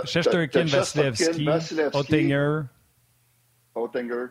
[0.05, 1.49] Shesterkin, Vasilevski,
[1.95, 2.62] Ottinger.
[3.75, 4.27] Ottinger.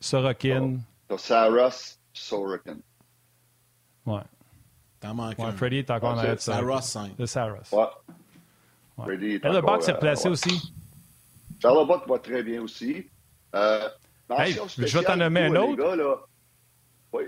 [0.00, 0.78] Sorokin.
[1.10, 1.18] Oh.
[1.18, 2.78] Saras, Sorokin.
[4.06, 4.20] Ouais.
[5.00, 5.52] T'en manques ouais, un.
[5.52, 7.16] Freddy est encore en arrière de Saras 5.
[7.16, 7.68] De Saras.
[7.72, 7.78] Ouais.
[8.98, 9.04] ouais.
[9.04, 10.32] Freddy est le box s'est placé ouais.
[10.32, 10.74] aussi.
[11.60, 13.08] Charles Buck va très bien aussi.
[13.54, 13.88] Euh,
[14.30, 15.76] hey, je vais t'en nommer un autre.
[15.76, 16.16] Gars, là.
[17.12, 17.22] Oui.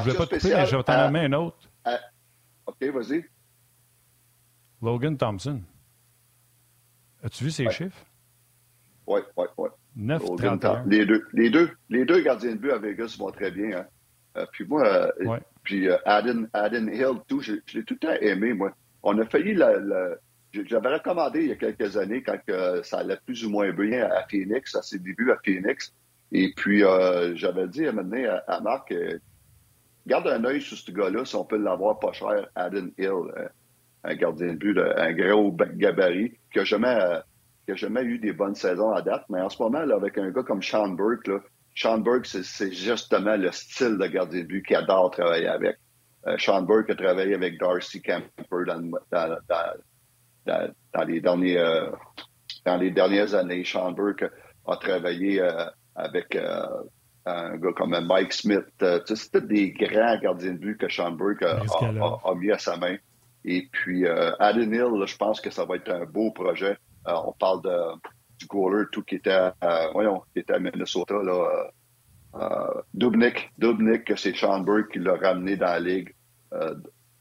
[0.00, 1.58] Je ne vais pas te couper, mais je vais t'en nommer un autre.
[1.84, 1.98] À...
[2.66, 3.24] OK, vas-y.
[4.82, 5.62] Logan Thompson.
[7.22, 7.72] As-tu vu ses ouais.
[7.72, 8.04] chiffres?
[9.06, 9.68] Oui, oui, oui.
[9.96, 10.84] 9 31.
[10.86, 13.78] Les deux, les, deux, les deux gardiens de but à Vegas vont très bien.
[13.78, 13.86] Hein.
[14.36, 15.40] Euh, puis moi, euh, ouais.
[15.64, 18.72] puis euh, Aden, Aden Hill, tout, je, je l'ai tout le temps aimé, moi.
[19.02, 20.14] On a failli la, la
[20.52, 22.38] j'avais recommandé il y a quelques années quand
[22.82, 25.92] ça allait plus ou moins bien à Phoenix, à ses débuts à Phoenix.
[26.32, 29.18] Et puis, euh, j'avais dit à à, à Marc, euh,
[30.08, 33.48] garde un œil sur ce gars-là si on peut l'avoir pas cher, Aden Hill, euh,
[34.04, 37.20] un gardien de but, un gros gabarit qui a jamais, euh,
[37.64, 39.24] qui a jamais eu des bonnes saisons à date.
[39.28, 41.30] Mais en ce moment, là, avec un gars comme Sean Burke,
[41.74, 45.76] Sean Burke, c'est justement le style de gardien de but qu'il adore travailler avec.
[46.26, 48.80] Euh, Sean Burke a travaillé avec Darcy Camper dans,
[51.06, 51.62] les derniers,
[52.64, 53.64] dans les dernières années.
[53.64, 54.24] Sean Burke
[54.66, 55.40] a travaillé
[55.94, 56.36] avec
[57.28, 58.66] un gars comme Mike Smith.
[59.06, 62.76] C'était des grands gardiens de but que Sean Burke a, a, a, mis à sa
[62.76, 62.96] main.
[63.44, 66.76] Et puis, euh, Aden Hill, là, je pense que ça va être un beau projet.
[67.06, 67.76] Euh, on parle de,
[68.38, 69.54] du goaler, tout qui était, à,
[69.92, 71.70] voyons, qui était à Minnesota, là.
[72.34, 76.14] Euh, Dubnik, Dubnik, c'est Sean Burke qui l'a ramené dans la ligue.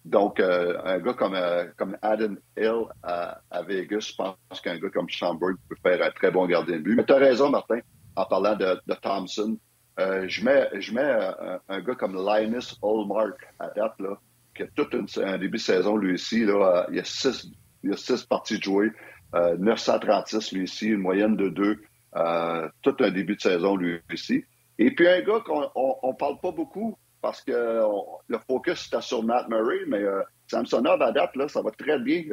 [0.04, 1.38] donc, un gars comme,
[1.78, 6.06] comme Aden Hill à, à, Vegas, je pense qu'un gars comme Sean Burke peut faire
[6.06, 6.96] un très bon gardien de but.
[6.96, 7.80] Mais tu as raison, Martin,
[8.18, 9.58] en parlant de, de Thompson.
[9.98, 14.20] Je mets, je mets un, un, gars comme Linus Hallmark à date, là
[14.58, 16.44] qui a tout une, un début de saison, lui aussi.
[16.44, 17.50] Là, il, y a six,
[17.84, 18.92] il y a six parties de jouer,
[19.36, 21.82] euh, 936, lui ici, une moyenne de deux.
[22.16, 24.44] Euh, tout un début de saison, lui aussi.
[24.80, 29.02] Et puis un gars qu'on on, parle pas beaucoup parce que on, le focus était
[29.02, 32.24] sur Matt Murray, mais euh, Samsonov, à date, là, ça va très bien.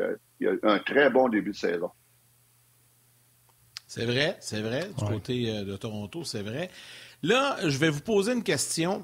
[0.40, 1.90] il a un très bon début de saison.
[3.87, 4.88] C'est vrai, c'est vrai.
[4.96, 5.11] Du ouais.
[5.11, 6.70] côté de Toronto, c'est vrai.
[7.25, 9.03] Là, je vais vous poser une question.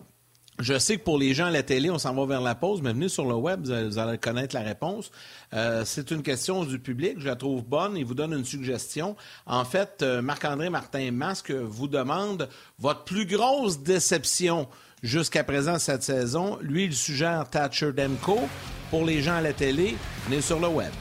[0.59, 2.83] Je sais que pour les gens à la télé, on s'en va vers la pause,
[2.83, 5.11] mais venez sur le web, vous allez, connaître la réponse.
[5.54, 9.16] Euh, c'est une question du public, je la trouve bonne et vous donne une suggestion.
[9.46, 14.68] En fait, euh, Marc-André Martin Masque vous demande votre plus grosse déception
[15.02, 16.59] jusqu'à présent cette saison.
[16.61, 18.38] Lui, il suggère Thatcher Demko.
[18.90, 20.92] Pour les gens à la télé, venez sur le web.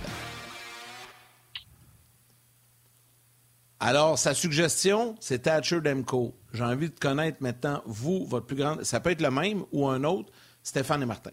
[3.79, 6.35] Alors, sa suggestion, c'est Thatcher Demko.
[6.53, 8.83] J'ai envie de connaître maintenant, vous, votre plus grande.
[8.83, 10.31] Ça peut être le même ou un autre,
[10.63, 11.31] Stéphane et Martin.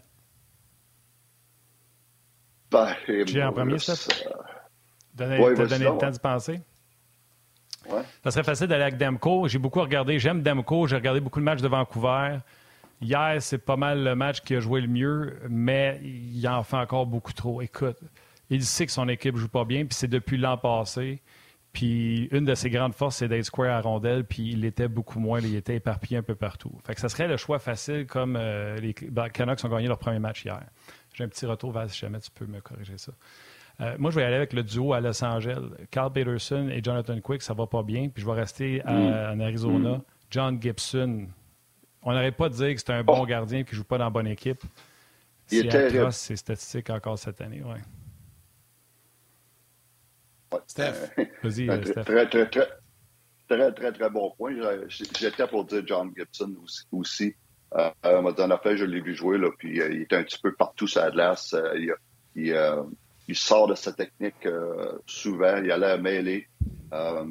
[2.71, 2.93] Ben,
[3.25, 4.07] J'ai en premier, Steph?
[5.13, 6.61] Donner, ouais, te donner le temps d'y penser?
[7.89, 8.01] Ouais.
[8.23, 9.47] Ça serait facile d'aller avec Demko.
[9.47, 10.19] J'ai beaucoup regardé.
[10.19, 10.87] J'aime Demko.
[10.87, 12.37] J'ai regardé beaucoup de matchs de Vancouver.
[13.01, 16.77] Hier, c'est pas mal le match qui a joué le mieux, mais il en fait
[16.77, 17.61] encore beaucoup trop.
[17.61, 17.97] Écoute,
[18.49, 21.21] il sait que son équipe joue pas bien, puis c'est depuis l'an passé.
[21.77, 25.19] Puis une de ses grandes forces, c'est d'être square à rondelle, puis il était beaucoup
[25.19, 26.71] moins, il était éparpillé un peu partout.
[26.83, 30.17] Fait que ça serait le choix facile comme euh, les Canucks ont gagné leur premier
[30.17, 30.59] match hier.
[31.13, 33.11] J'ai un petit retour, Val, si jamais tu peux me corriger ça.
[33.81, 35.69] Euh, moi, je vais aller avec le duo à Los Angeles.
[35.91, 38.09] Carl Peterson et Jonathan Quick, ça va pas bien.
[38.09, 39.35] Puis je vais rester à, mm.
[39.35, 39.97] en Arizona.
[39.97, 40.01] Mm.
[40.31, 41.27] John Gibson,
[42.01, 43.25] on n'arrête pas de dire que c'est un bon oh.
[43.27, 44.63] gardien qui ne joue pas dans la bonne équipe.
[45.51, 47.81] Il C'est atroce, ses statistiques encore cette année, ouais.
[50.51, 50.59] Ouais.
[50.67, 51.11] Steph.
[51.43, 52.03] Vas-y, très, Steph.
[52.03, 52.67] Très, très, très,
[53.47, 54.55] très, très, très bon point.
[54.87, 56.55] J'étais pour dire John Gibson
[56.91, 57.35] aussi.
[57.75, 60.53] Euh, en effet, je l'ai vu jouer, là, puis euh, il était un petit peu
[60.53, 61.53] partout sur la glace.
[61.53, 61.93] Euh, il,
[62.35, 62.83] il, euh,
[63.27, 65.57] il, sort de sa technique euh, souvent.
[65.57, 66.47] Il allait mêler.
[66.93, 67.25] Euh,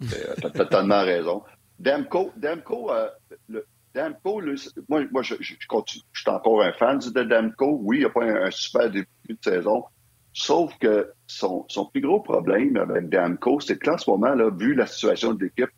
[0.00, 1.42] tu as totalement raison.
[1.78, 2.90] Demko, Demko,
[3.48, 4.56] le, Demko le,
[4.88, 6.02] moi, moi je, je, continue.
[6.12, 7.78] Je suis encore un fan de Demko.
[7.82, 9.84] Oui, il n'a pas un, un super début de saison.
[10.34, 14.34] Sauf que son, son plus gros problème avec Damco, c'est que là, en ce moment,
[14.34, 15.70] là, vu la situation de l'équipe,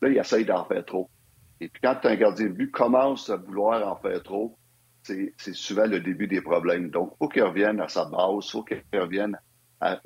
[0.00, 1.10] là, il essaye d'en faire trop.
[1.60, 4.56] Et puis quand un gardien de but commence à vouloir en faire trop,
[5.02, 6.90] c'est souvent le début des problèmes.
[6.90, 9.38] Donc, faut qu'il revienne à sa base, faut qu'il revienne
[9.80, 10.00] à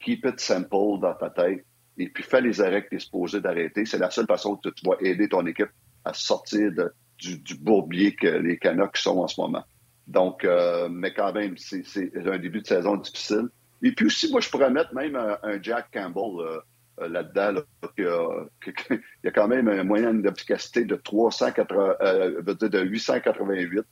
[0.00, 1.64] keep it simple dans ta tête
[1.98, 3.84] et puis fais les arrêts que tu es supposé d'arrêter.
[3.84, 5.70] C'est la seule façon que tu vas aider ton équipe
[6.04, 6.70] à sortir
[7.18, 9.64] du, du, bourbier que les Canucks sont en ce moment.
[10.06, 11.84] Donc, euh, mais quand même, c'est
[12.26, 13.48] un début de saison difficile.
[13.82, 16.60] Et puis aussi, moi, je pourrais mettre même un, Jack Campbell euh,
[17.00, 17.52] euh, là-dedans.
[17.52, 17.62] Là,
[17.98, 23.86] il y a quand même un moyen d'efficacité de 380, euh, de 888.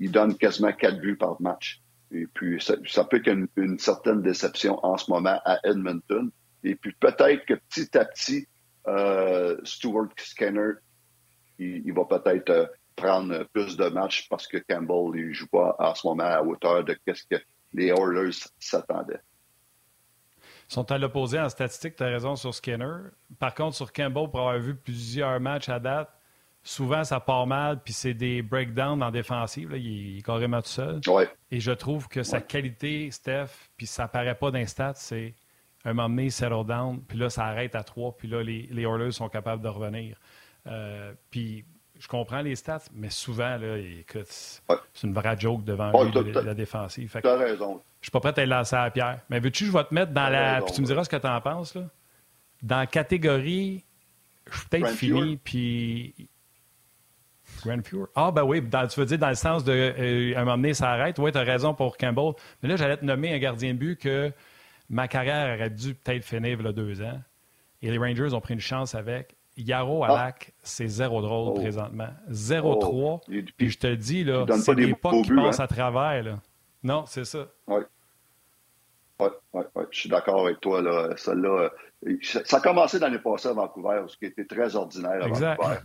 [0.00, 1.80] il donne quasiment 4 buts par match.
[2.10, 6.30] Et puis, ça, ça peut être une, certaine déception en ce moment à Edmonton.
[6.64, 8.48] Et puis, peut-être que petit à petit,
[9.64, 10.72] Stuart Skinner,
[11.58, 16.06] il, va peut-être prendre plus de matchs parce que Campbell, il joue pas en ce
[16.06, 19.20] moment à hauteur de ce que les Oilers s'attendaient.
[20.70, 23.10] Ils sont à l'opposé en statistique, tu as raison sur Skinner.
[23.38, 26.10] Par contre, sur Campbell, pour avoir vu plusieurs matchs à date,
[26.62, 29.72] souvent ça part mal, puis c'est des breakdowns en défensive.
[29.74, 31.00] il, est carrément tout seul.
[31.50, 35.34] Et je trouve que sa qualité, Steph, puis ça paraît pas d'un stat, c'est
[35.84, 38.82] un moment donné, settle down, puis là, ça arrête à trois, puis là, les, les
[38.82, 40.18] Oilers sont capables de revenir.
[40.66, 41.64] Euh, puis
[41.98, 46.54] je comprends les stats, mais souvent, là, écoute, c'est une vraie joke devant lui, la
[46.54, 47.16] défensive.
[47.20, 47.82] Tu as raison.
[48.00, 49.20] Je suis pas prêt à te lancer à la pierre.
[49.28, 50.62] Mais veux-tu, je vais te mettre dans la.
[50.62, 51.82] puis tu me diras ce que tu en penses, là.
[52.62, 53.84] Dans la catégorie,
[54.50, 56.28] je suis peut-être fini, puis.
[57.64, 58.08] Grand Pure.
[58.14, 60.90] Ah, ben oui, tu veux dire dans le sens de euh, un moment donné, ça
[60.90, 61.18] arrête.
[61.18, 62.32] Oui, tu as raison pour Campbell.
[62.62, 64.32] Mais là, j'allais te nommer un gardien de but que
[64.90, 67.20] ma carrière aurait dû peut-être finir il y a deux ans.
[67.82, 69.34] Et les Rangers ont pris une chance avec.
[69.58, 70.32] Yaro à ah.
[70.62, 71.54] c'est zéro drôle oh.
[71.54, 72.08] présentement.
[72.30, 72.86] 0-3.
[72.92, 73.20] Oh.
[73.56, 75.64] Puis je te dis, là, c'est des pas qui passent hein?
[75.64, 76.22] à travers.
[76.22, 76.36] Là.
[76.82, 77.48] Non, c'est ça.
[77.66, 77.82] Oui.
[79.20, 79.84] Oui, oui, oui.
[79.90, 80.80] Je suis d'accord avec toi.
[80.80, 81.16] Là.
[81.16, 81.70] Celle-là,
[82.06, 85.60] euh, ça a commencé l'année passée à Vancouver, ce qui était très ordinaire à exact.
[85.60, 85.80] Vancouver.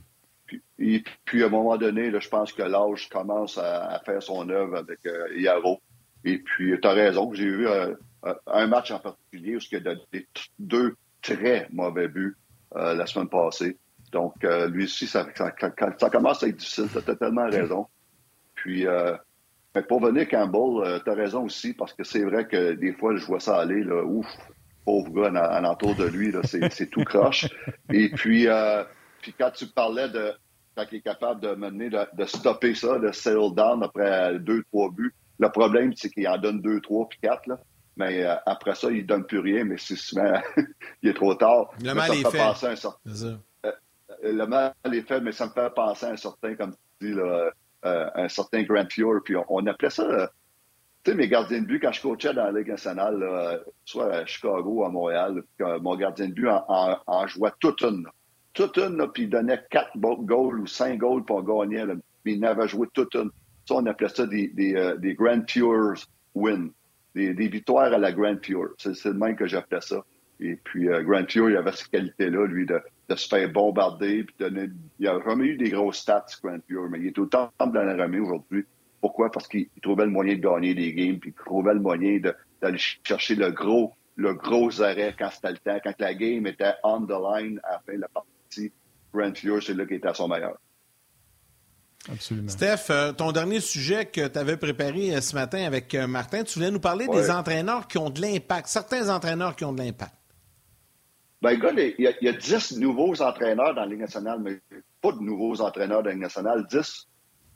[0.45, 4.21] Puis, et, puis, à un moment donné, là, je pense que l'âge commence à, faire
[4.21, 5.81] son œuvre avec euh, Yaro.
[6.23, 7.33] Et puis, tu as raison.
[7.33, 7.95] J'ai vu euh,
[8.45, 10.27] un match en particulier où il y a donné
[10.59, 12.37] deux très mauvais buts
[12.75, 13.77] euh, la semaine passée.
[14.11, 15.51] Donc, euh, lui aussi, ça, ça,
[16.09, 16.87] commence à être difficile.
[16.91, 17.87] Tu as totalement raison.
[18.55, 19.15] Puis, euh,
[19.75, 23.15] mais pour venir Campbell, tu as raison aussi, parce que c'est vrai que des fois,
[23.15, 24.27] je vois ça aller, là, ouf,
[24.85, 27.47] pauvre gars en, entour de lui, c'est tout croche.
[27.91, 28.47] Et puis,
[29.21, 30.33] puis quand tu parlais de
[30.75, 34.89] quand il est capable de mener, de, stopper ça, de settle down après deux, trois
[34.91, 37.47] buts, le problème, c'est qu'il en donne deux, trois, puis quatre.
[37.47, 37.59] Là.
[37.95, 40.33] Mais euh, après ça, il ne donne plus rien, mais c'est souvent,
[41.03, 41.71] il est trop tard.
[41.81, 42.39] Le mal est fait.
[42.39, 43.71] Un certain, euh, euh,
[44.23, 47.13] le mal est fait, mais ça me fait penser à un certain, comme tu dis,
[47.13, 47.51] là,
[47.83, 49.21] un certain Grand Pure.
[49.23, 50.31] Puis on, appelait ça,
[51.03, 54.25] tu sais, mes gardiens de but, quand je coachais dans la Ligue nationale, soit à
[54.25, 58.07] Chicago ou à Montréal, mon gardien de but en, en, jouait toute une.
[58.53, 61.83] Toute une, puis il donnait quatre goals ou cinq goals pour gagner.
[62.23, 63.29] mais il avait joué toute une.
[63.67, 65.95] Ça, on appelait ça des, des, des Grand Pures
[66.33, 66.71] win
[67.15, 68.73] des, victoires à la Grand Pure.
[68.77, 70.03] C'est le même que j'appelais ça.
[70.39, 72.81] Et puis, euh, Grand Pure, il avait cette qualité-là, lui, de,
[73.15, 74.23] se faire bombarder.
[74.23, 77.51] Puis donner, il a jamais eu des grosses stats, Grand Pure, mais il est autant
[77.59, 78.65] dans la ramée aujourd'hui.
[78.99, 79.31] Pourquoi?
[79.31, 82.19] Parce qu'il trouvait le moyen de gagner des games, puis il trouvait le moyen
[82.61, 86.73] d'aller chercher le gros, le gros arrêt quand c'était le temps, quand la game était
[86.83, 88.71] on the line à la fin de la partie.
[89.13, 90.57] Grand Pure, c'est là qu'il était à son meilleur.
[92.11, 92.49] Absolument.
[92.49, 96.43] Steph, euh, ton dernier sujet que tu avais préparé euh, ce matin avec euh, Martin,
[96.43, 99.81] tu voulais nous parler des entraîneurs qui ont de l'impact, certains entraîneurs qui ont de
[99.81, 100.13] l'impact.
[101.41, 104.39] Ben, gars, il y, a, il y, a 10 nouveaux entraîneurs dans la Ligue nationale,
[104.41, 104.59] mais
[105.01, 107.07] pas de nouveaux entraîneurs dans la Ligue nationale, 10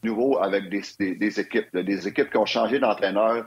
[0.03, 3.45] nouveaux avec des, des, équipes, des équipes qui ont changé d'entraîneur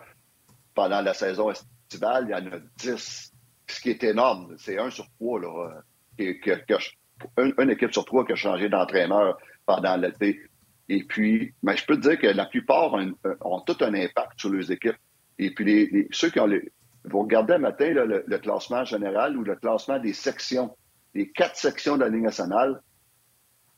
[0.75, 2.27] pendant la saison estivale.
[2.29, 3.33] Il y en a 10,
[3.67, 4.55] ce qui est énorme.
[4.59, 5.83] C'est un sur trois, là,
[6.19, 10.41] une, équipe sur trois qui a changé d'entraîneur pendant l'été.
[10.90, 14.40] Et puis, mais je peux te dire que la plupart ont, ont tout un impact
[14.40, 14.96] sur les équipes.
[15.38, 16.72] Et puis, les, ceux qui ont les.
[17.05, 20.76] Vous regardez un matin le, classement général ou le classement des sections,
[21.14, 22.83] les quatre sections de la Ligue nationale,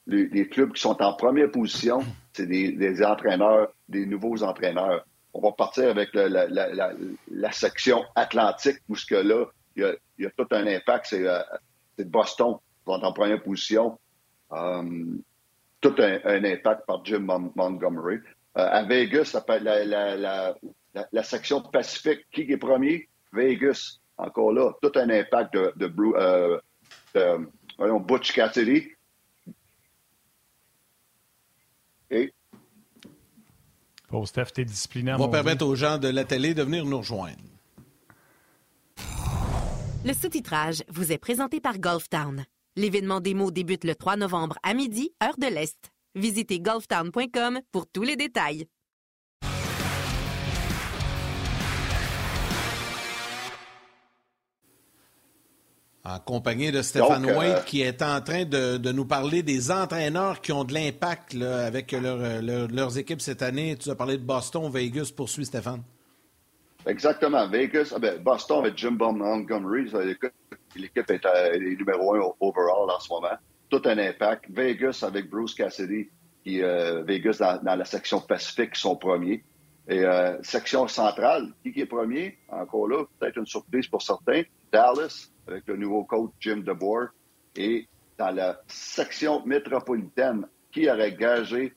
[0.07, 2.01] les, clubs qui sont en première position,
[2.33, 5.07] c'est des, entraîneurs, des nouveaux entraîneurs.
[5.35, 9.45] On va partir avec la, section atlantique, où ce que là,
[9.77, 11.09] il y a, tout un impact.
[11.11, 11.43] C'est euh,
[11.99, 13.99] Boston qui sont en première position.
[14.53, 14.83] Euh,
[15.83, 18.17] tout un, impact par Jim Montgomery.
[18.57, 20.55] Euh, à Vegas, la, la,
[21.13, 23.09] la, section Pacifique, qui est premier?
[23.33, 26.59] Vegas, encore là, tout un impact de, de, euh,
[27.15, 28.89] de Butch Cassidy.
[32.11, 32.33] Et
[34.09, 35.15] Pauvre Steph, t'es discipliné.
[35.15, 37.39] On va permettre aux gens de la télé de venir nous rejoindre.
[40.05, 42.45] Le sous-titrage vous est présenté par Golftown.
[42.75, 45.93] L'événement démo débute le 3 novembre à midi, heure de l'Est.
[46.15, 48.67] Visitez golftown.com pour tous les détails.
[56.05, 57.61] En compagnie de Stéphane Donc, White, euh...
[57.61, 61.93] qui est en train de, de, nous parler des entraîneurs qui ont de l'impact avec
[61.93, 63.77] leur, leur, leurs équipes cette année.
[63.77, 65.13] Tu as parlé de Boston, Vegas.
[65.15, 65.83] Poursuit, Stéphane.
[66.87, 67.47] Exactement.
[67.49, 69.91] Vegas, ah ben, Boston avec Jim Montgomery,
[70.77, 73.37] l'équipe est, est numéro un overall en ce moment.
[73.71, 74.47] Tout un impact.
[74.51, 76.09] Vegas avec Bruce Cassidy,
[76.45, 79.45] qui euh, Vegas dans, dans, la section Pacifique sont premiers.
[79.89, 82.39] Et euh, section centrale, qui, qui est premier?
[82.49, 84.43] Encore là, peut-être une surprise pour certains.
[84.73, 87.09] Dallas, avec le nouveau coach Jim DeBoer.
[87.57, 87.87] Et
[88.19, 91.75] dans la section métropolitaine, qui aurait gagé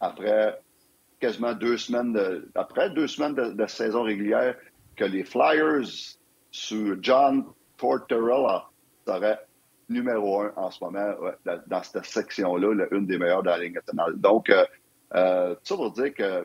[0.00, 0.58] après
[1.22, 4.56] quasiment deux semaines de, après deux semaines de, saison régulière
[4.96, 6.16] que les Flyers
[6.50, 7.44] sous John
[7.76, 8.64] Tortorella
[9.06, 9.38] seraient
[9.88, 11.14] numéro un en ce moment
[11.68, 14.14] dans cette section-là, une des meilleures de la Ligue nationale.
[14.16, 14.64] Donc, euh,
[15.14, 16.44] euh, ça veut dire que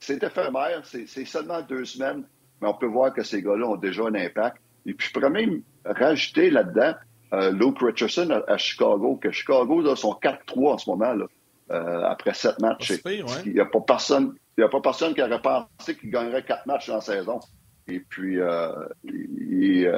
[0.00, 2.24] c'est éphémère, c'est seulement deux semaines,
[2.60, 4.56] mais on peut voir que ces gars-là ont déjà un impact.
[4.86, 6.94] Et puis, je pourrais même rajouter là-dedans
[7.32, 11.26] euh, Luke Richardson à, à, Chicago, que Chicago là, sont 4-3 en ce moment, là,
[11.70, 13.02] euh, après sept matchs.
[13.02, 13.42] Pire, ouais.
[13.46, 14.34] Il n'y a pas personne.
[14.58, 17.40] Il a pas personne qui aurait pensé qu'il gagnerait quatre matchs dans la saison.
[17.88, 18.72] Et puis, euh,
[19.04, 19.88] il,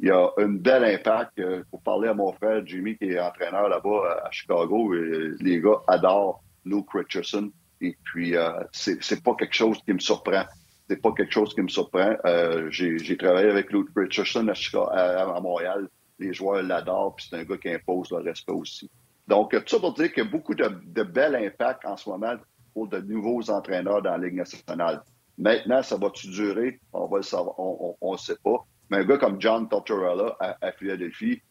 [0.00, 1.40] il, y a un bel impact.
[1.70, 5.80] Pour parler à mon frère Jimmy, qui est entraîneur là-bas à Chicago, et les gars
[5.86, 7.50] adorent Luke Richardson.
[7.80, 10.44] Et puis, euh, c'est pas quelque chose qui me surprend.
[10.88, 12.16] C'est pas quelque chose qui me surprend.
[12.24, 15.88] Euh, J'ai travaillé avec Luke Richardson à, Chicago, à, à Montréal.
[16.18, 18.90] Les joueurs l'adorent, puis c'est un gars qui impose le respect aussi.
[19.28, 22.08] Donc, tout ça pour dire qu'il y a beaucoup de, de bel impact en ce
[22.08, 22.34] moment
[22.72, 25.02] pour de nouveaux entraîneurs dans la Ligue nationale.
[25.36, 26.80] Maintenant, ça va-tu durer?
[26.92, 27.54] On va le savoir.
[27.58, 28.64] On ne sait pas.
[28.90, 31.42] Mais un gars comme John Tortorella à, Philadelphie,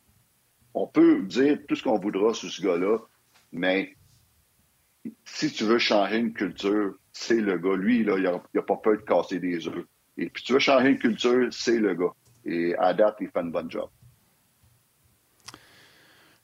[0.74, 2.98] on peut dire tout ce qu'on voudra sur ce gars-là,
[3.52, 3.94] mais
[5.24, 7.76] si tu veux changer une culture, c'est le gars.
[7.76, 9.86] Lui, là, il n'a pas peur de casser des œufs.
[10.18, 12.12] Et puis tu veux changer une culture, c'est le gars.
[12.44, 13.90] Et à date, il fait un bon job.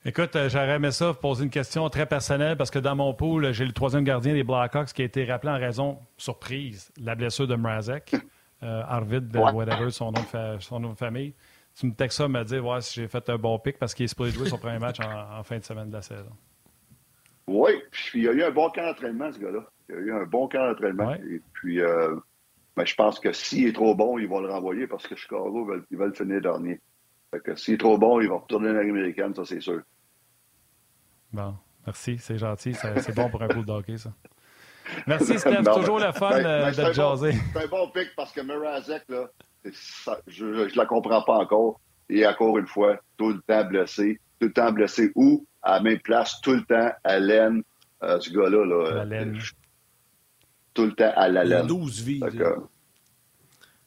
[0.06, 3.54] Écoute, euh, j'aurais aimé ça poser une question très personnelle parce que dans mon pool,
[3.54, 7.16] j'ai le troisième gardien des Blackhawks qui a été rappelé en raison surprise de la
[7.16, 8.14] blessure de Mrazek.
[8.64, 9.52] euh, Arvid, ouais.
[9.54, 11.34] whatever, son nom, de son nom de famille.
[11.80, 14.04] Tu me textes ça, me dire ouais, si j'ai fait un bon pic parce qu'il
[14.04, 16.32] est supposé jouer son premier match en, en, fin de semaine de la saison.
[17.48, 19.66] Oui, puis il y a eu un bon camp d'entraînement, ce gars-là.
[19.88, 21.12] Il y a eu un bon camp d'entraînement.
[21.12, 21.22] Ouais.
[21.32, 22.14] Et puis, euh,
[22.76, 25.64] ben, je pense que s'il est trop bon, ils vont le renvoyer parce que Chicago,
[25.66, 26.82] ils veulent, ils veulent finir dernier.
[27.32, 29.82] Fait que s'il est trop bon, il va retourner dans l'américaine, ça, c'est sûr.
[31.34, 32.74] Bon, merci, c'est gentil.
[32.76, 34.12] C'est bon pour un coup de hockey, ça.
[35.08, 35.62] Merci, Steph.
[35.62, 37.32] Non, toujours le fun ben, ben, de jaser.
[37.32, 39.28] Bon, c'est un bon pic parce que Mirazek, là,
[39.74, 41.80] ça, je ne la comprends pas encore.
[42.10, 44.20] Et encore une fois, tout le temps blessé.
[44.40, 45.46] Tout le temps blessé où?
[45.62, 47.64] À la même place, tout le temps à l'aine.
[48.04, 49.40] Euh, ce gars-là, là, à laine.
[50.74, 51.66] tout le temps à la laine.
[51.66, 52.20] 12 vies.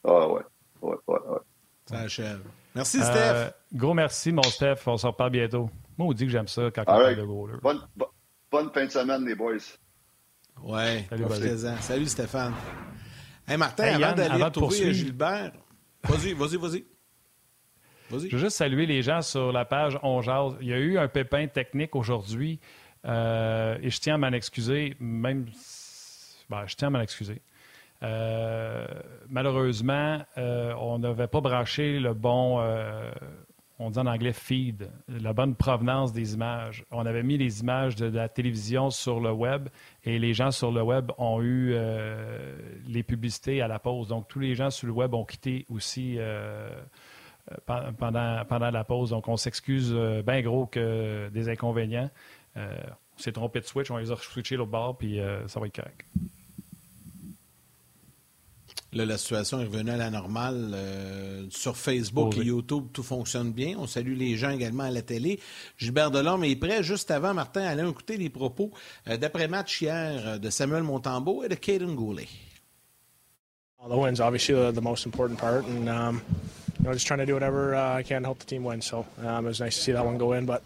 [0.02, 0.40] Ah ouais.
[0.80, 1.38] Ouais, ouais, ouais.
[1.84, 2.40] Ça achève.
[2.74, 3.14] Merci, Steph.
[3.14, 4.86] Euh, gros merci, mon Steph.
[4.86, 5.70] On se reparle bientôt.
[5.98, 7.60] Moi, on dit que j'aime ça quand on parle de.
[7.60, 7.80] Bonne,
[8.50, 9.54] bonne fin de semaine, les boys.
[10.62, 11.76] Ouais, Salut, plaisant.
[11.80, 12.54] Salut, Stéphane.
[13.46, 15.52] Hey, Martin, hey, Yann, avant d'aller retrouver Gilbert,
[16.04, 16.84] vas-y, vas-y, vas-y.
[18.10, 20.54] Vas Je veux juste saluer les gens sur la page On Jase.
[20.60, 22.60] Il y a eu un pépin technique aujourd'hui
[23.04, 25.46] euh, et je tiens à m'en excuser, même.
[26.48, 27.40] Ben, je tiens à m'en excuser.
[28.02, 28.86] Euh,
[29.28, 33.10] malheureusement, euh, on n'avait pas branché le bon, euh,
[33.78, 36.84] on dit en anglais feed, la bonne provenance des images.
[36.90, 39.68] On avait mis les images de, la télévision sur le web
[40.04, 44.08] et les gens sur le web ont eu euh, les publicités à la pause.
[44.08, 46.70] Donc, tous les gens sur le web ont quitté aussi euh,
[47.66, 49.10] pendant, la pause.
[49.10, 49.92] Donc, on s'excuse
[50.26, 52.10] bien gros que des inconvénients.
[52.56, 55.76] on s'est trompé de switch, on les a switchés l'autre bord, puis ça va être
[55.76, 56.06] correct.
[58.96, 60.72] Là, la situation est revenue à la normale.
[60.74, 62.44] Euh, sur Facebook oh, oui.
[62.44, 63.76] et YouTube, tout fonctionne bien.
[63.78, 65.38] On salue les gens également à la télé.
[65.76, 66.82] Gilbert Delorme est prêt.
[66.82, 68.70] Juste avant, Martin, allons écouter les propos
[69.08, 72.28] euh, d'après-match hier de Samuel Montembeau et de Caden Goulet.
[73.86, 76.22] The win's obviously the, the most important part, and um,
[76.80, 78.80] you know, just trying to do whatever uh, I can to help the team win.
[78.80, 80.64] So um, it was nice to see that one go in, but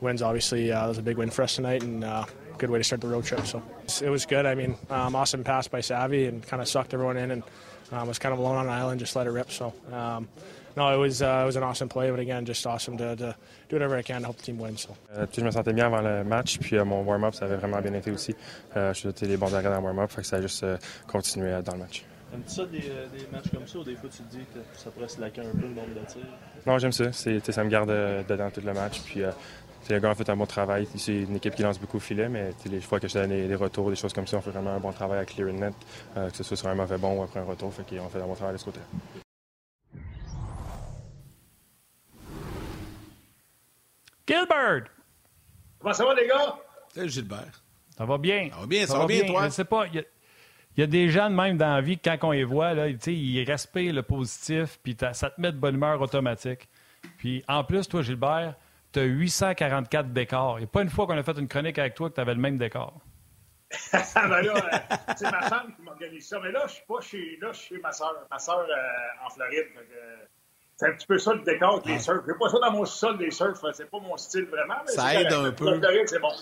[0.00, 2.24] wins obviously uh, was a big win for us tonight, and uh,
[2.58, 3.46] good way to start the road trip.
[3.46, 3.62] So
[4.02, 4.46] it was good.
[4.46, 7.42] I mean, um, awesome pass by Savvy and kind of sucked everyone in and
[7.92, 9.50] um, was kind of alone on an island, just let it rip.
[9.50, 10.28] So um,
[10.76, 13.36] no, it was uh, it was an awesome play, but again, just awesome to, to
[13.68, 14.76] do whatever I can to help the team win.
[14.76, 14.94] So.
[15.16, 17.56] Euh, puis je me sentais bien avant le match, puis euh, mon warm-up, ça avait
[17.56, 18.34] vraiment bien été aussi.
[18.76, 20.76] Euh, je suis les bons arrêts dans le warm-up, fait que ça a juste euh,
[21.06, 22.04] continué euh, dans le match.
[22.34, 24.58] Aimes-tu ça des, euh, des, matchs comme ça ou des fois tu te dis que
[24.76, 26.26] ça pourrait se laquer un peu le nombre de tirs?
[26.66, 27.12] Non, j'aime ça.
[27.12, 29.00] C'est, ça me garde euh, dedans tout le match.
[29.02, 29.30] Puis, euh,
[29.88, 30.88] le gars a fait un bon travail.
[30.96, 33.54] C'est une équipe qui lance beaucoup au filet, mais les fois que je donne des,
[33.54, 35.74] retours, des choses comme ça, on fait vraiment un bon travail à clear net,
[36.16, 37.72] euh, que ce soit sur un mauvais bon ou après un retour.
[37.72, 38.80] Fait qu'on fait un bon travail de ce côté.
[44.26, 44.84] Gilbert!
[45.78, 46.58] Comment ça va, les gars?
[46.92, 47.62] Salut, Gilbert.
[47.96, 48.48] Ça va bien.
[48.50, 49.44] Ça va bien, ça, ça va bien, bien, toi?
[49.44, 52.16] Je sais pas, il y, y, a des gens de même dans la vie, quand
[52.22, 56.00] on les voit, là, ils respirent le positif, puis ça te met de bonne humeur
[56.00, 56.68] automatique.
[57.18, 58.56] Puis en plus, toi, Gilbert,
[58.96, 60.58] tu as 844 décors.
[60.58, 62.20] Il n'y a pas une fois qu'on a fait une chronique avec toi que tu
[62.20, 62.98] avais le même décor.
[63.92, 64.54] ben là,
[65.16, 66.38] c'est ma femme qui m'organise ça.
[66.42, 68.26] Mais là, je suis pas chez, là, je suis chez ma soeur.
[68.30, 69.66] Ma soeur euh, en Floride.
[70.76, 72.22] c'est un petit peu ça le décor avec les surfs.
[72.26, 73.62] J'ai pas ça dans mon sol des surfs.
[73.74, 74.76] C'est pas mon style vraiment.
[74.86, 75.78] Mais ça aide un peu.
[75.78, 76.32] Floride, c'est bon.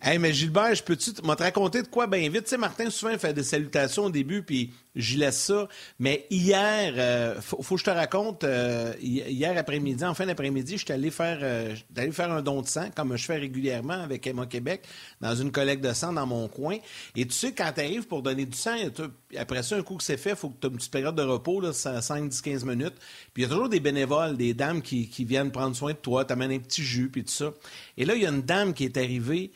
[0.00, 2.44] Hey, mais Gilbert, je peux-tu te raconter de quoi bien vite?
[2.44, 5.68] Tu sais, Martin, souvent, fait des salutations au début, puis je laisse ça.
[6.00, 10.84] Mais hier, euh, faut, que je te raconte, euh, hier après-midi, en fin d'après-midi, je
[10.84, 11.76] suis allé faire, euh,
[12.12, 14.82] faire un don de sang, comme je fais régulièrement avec Emma Québec,
[15.20, 16.76] dans une collecte de sang dans mon coin.
[17.16, 18.74] Et tu sais, quand tu arrives pour donner du sang,
[19.36, 21.14] après ça, un coup que c'est fait, il faut que tu aies une petite période
[21.14, 22.94] de repos, là, 5, 10, 15 minutes.
[23.32, 26.24] Puis il y a toujours des bénévoles, des dames qui, viennent prendre soin de toi,
[26.24, 27.52] t'amènent un petit jus, puis tout ça.
[27.96, 29.52] Et là, il y a une dame qui est arrivée,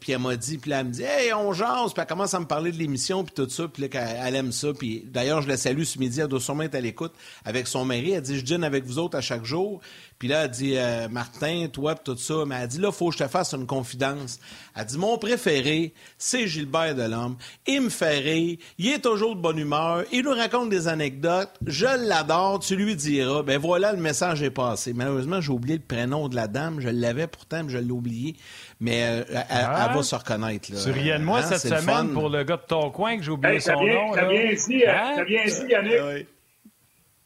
[0.00, 2.34] puis elle m'a dit, puis là, elle me dit, hey, on jase, puis elle commence
[2.34, 4.68] à me parler de l'émission, puis tout ça, puis là, elle, elle aime ça.
[5.04, 7.12] D'ailleurs, je la salue ce midi, elle doit sûrement être à l'écoute
[7.44, 8.12] avec son mari.
[8.12, 9.80] Elle dit, je dîne avec vous autres à chaque jour.
[10.18, 12.44] Puis là, elle dit, euh, Martin, toi, puis tout ça.
[12.46, 14.38] Mais elle dit, là, faut que je te fasse une confidence.
[14.74, 17.36] Elle dit, mon préféré, c'est Gilbert Delhomme.
[17.66, 18.56] Il me fait rire.
[18.78, 20.04] Il est toujours de bonne humeur.
[20.12, 21.50] Il nous raconte des anecdotes.
[21.66, 22.60] Je l'adore.
[22.60, 23.42] Tu lui diras.
[23.42, 24.94] Ben voilà, le message est passé.
[24.94, 26.80] Malheureusement, j'ai oublié le prénom de la dame.
[26.80, 28.36] Je l'avais pourtant, mais je l'ai oublié.
[28.78, 30.70] Mais euh, elle, ah, elle, va se reconnaître.
[30.72, 30.78] Là.
[30.84, 33.22] Tu riais de moi Hein, cette le semaine pour le gars de ton coin que
[33.22, 34.12] j'ai oublié Hey, son t'as bien, nom.
[34.14, 35.12] t'as bien dit, euh, Hein?
[35.16, 36.00] t'as bien dit, Yannick.
[36.04, 36.26] Oui.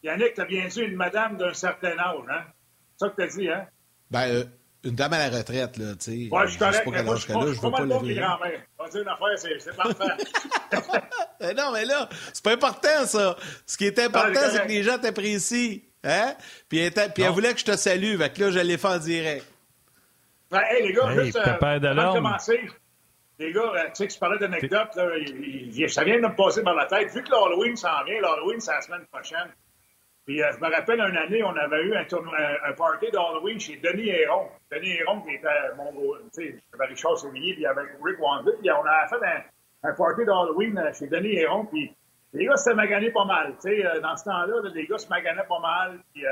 [0.04, 2.42] Yannick, t'as bien dit une madame d'un certain âge, hein?
[2.96, 3.66] C'est ça que t'as dit, hein?
[4.10, 4.44] Ben, euh,
[4.84, 6.28] une dame à la retraite, là, tu sais.
[6.30, 6.76] Ouais, je suis correct.
[6.76, 8.20] sais pas mais quel moi, âge je suis je pas veux pas virer.
[8.20, 8.60] grands-mères.
[8.78, 11.04] On va dire une affaire, c'est parfait.
[11.56, 13.36] Non, mais là, c'est pas important, ça.
[13.66, 15.78] Ce qui est important, c'est que les gens t'apprécient.
[16.04, 16.34] Hein?
[16.68, 18.16] Puis, elle, puis elle voulait que je te salue.
[18.18, 19.46] Fait que là, je l'ai fait en direct.
[20.52, 21.42] Ouais, hey, les gars, Hey, juste euh,
[22.14, 22.60] commencer,
[23.38, 26.74] les gars, euh, tu sais que tu parlais d'anecdotes, ça vient de me passer par
[26.74, 27.12] la tête.
[27.14, 29.48] Vu que l'Halloween s'en vient, l'Halloween, c'est la semaine prochaine.
[30.26, 33.10] Puis euh, je me rappelle, une année, on avait eu un, tournoi, un, un party
[33.10, 34.48] d'Halloween chez Denis Héron.
[34.70, 38.50] Denis Héron, qui était mon tu sais, avec Richard Sévigny, puis avec Rick Wandy.
[38.60, 41.64] Puis on a fait un, un party d'Halloween euh, chez Denis Héron.
[41.64, 41.92] Puis
[42.32, 43.54] les gars s'étaient maganés pas mal.
[43.62, 45.98] Tu sais, dans ce temps-là, là, les gars se maganaient pas mal.
[46.12, 46.30] Puis, euh,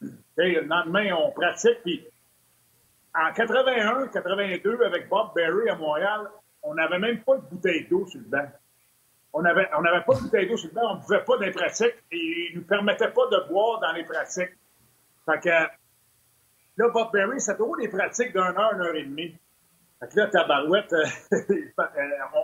[0.00, 1.78] tu sais, le lendemain, on pratique.
[1.84, 2.04] Puis
[3.14, 6.28] en 81, 82, avec Bob Berry à Montréal,
[6.62, 8.48] on n'avait même pas de bouteille d'eau sur le banc.
[9.32, 11.50] On n'avait on pas de bouteille d'eau sur le banc, on ne pouvait pas les
[11.50, 14.56] pratiques et ils ne nous permettaient pas de boire dans les pratiques.
[15.24, 19.36] Fait que là, Bob Berry, c'était toujours des pratiques d'une heure, une heure et demie.
[20.00, 21.06] Fait que là, tabarouette, euh,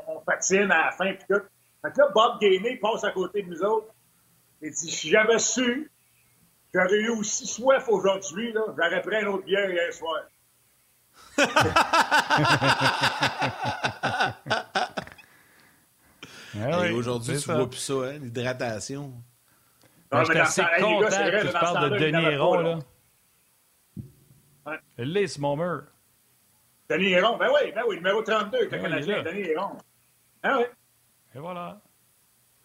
[0.08, 1.40] on, patine à la fin puis tout.
[1.82, 3.92] Fait que là, Bob Gainé passe à côté de nous autres.
[4.60, 5.90] Il dit, si j'avais su,
[6.72, 10.22] j'aurais eu aussi soif aujourd'hui, j'aurais pris une autre bière hier soir.
[16.56, 17.56] Ah aujourd'hui, tu ça.
[17.56, 19.12] vois plus ça, hein, l'hydratation.
[20.10, 22.54] Ben, mais dans assez content gars, vrai, que tu parles de Denis Héron.
[22.60, 22.78] Là.
[24.66, 25.26] Ouais.
[25.38, 25.82] Mon mur.
[26.88, 29.22] Denis Héron, ben oui, ben oui, numéro 32, le Ben oui, là.
[29.22, 29.76] Denis Héron.
[30.42, 30.64] Ah oui.
[31.34, 31.80] Et voilà.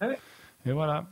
[0.02, 0.14] Hein?
[0.66, 1.06] Et voilà.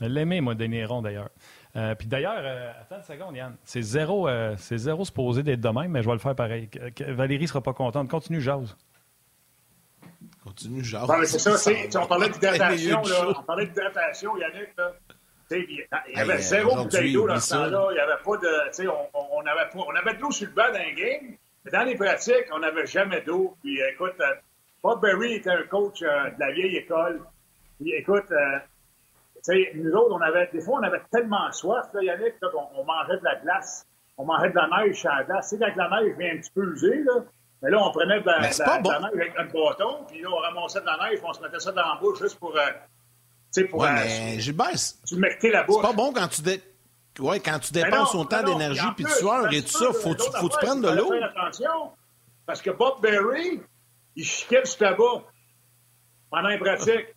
[0.00, 1.30] Je l'aimais, moi, Denis Héron, d'ailleurs.
[1.76, 3.56] Euh, puis d'ailleurs, euh, attends une seconde, Yann.
[3.64, 6.68] C'est zéro, euh, c'est zéro supposé d'être de même, mais je vais le faire pareil.
[6.68, 8.08] Que- que Valérie sera pas contente.
[8.08, 8.76] Continue, jase.
[10.44, 10.82] Continue,
[11.20, 13.34] mais c'est ça, c'est- on parlait d'hydratation, là.
[13.38, 14.92] On parlait d'hydratation, Yannick, là.
[15.52, 17.86] Il y avait zéro bouteille d'eau dans ce temps-là.
[17.90, 18.88] Il n'y avait pas de.
[19.32, 21.82] On, avait, pas- on avait de l'eau sur le banc dans les games, mais dans
[21.82, 23.56] les pratiques, on n'avait jamais d'eau.
[23.60, 24.34] Puis écoute, euh,
[24.82, 27.20] Bob Berry était un coach euh, de la vieille école.
[27.80, 28.58] Puis écoute, euh,
[29.42, 32.68] sais, nous autres, on avait, des fois, on avait tellement soif, là, Yannick, là, qu'on
[32.80, 33.86] on mangeait de la glace.
[34.18, 35.48] On mangeait de la neige sur la glace.
[35.50, 37.12] Tu sais, quand la neige vient un petit peu usée, là,
[37.62, 38.88] mais là, on prenait de la, Mais c'est de la- pas bon.
[38.90, 41.32] de la neige avec notre bâton, puis là, on ramassait de la neige, puis on
[41.32, 44.40] se mettait ça dans la bouche juste pour, euh, tu sais, pour Ouais, euh, mais
[44.40, 45.76] Gilbert, la bouche.
[45.76, 46.62] c'est pas bon quand tu, dé-
[47.18, 49.92] ouais, quand tu dépenses autant d'énergie puis de sueur et tout ça.
[49.92, 51.12] Faut, tu faut tu prendre de l'eau.
[51.12, 51.92] attention,
[52.46, 53.60] parce que Bob Berry,
[54.16, 55.22] il chiquait du tabac
[56.30, 57.14] pendant les pratiques.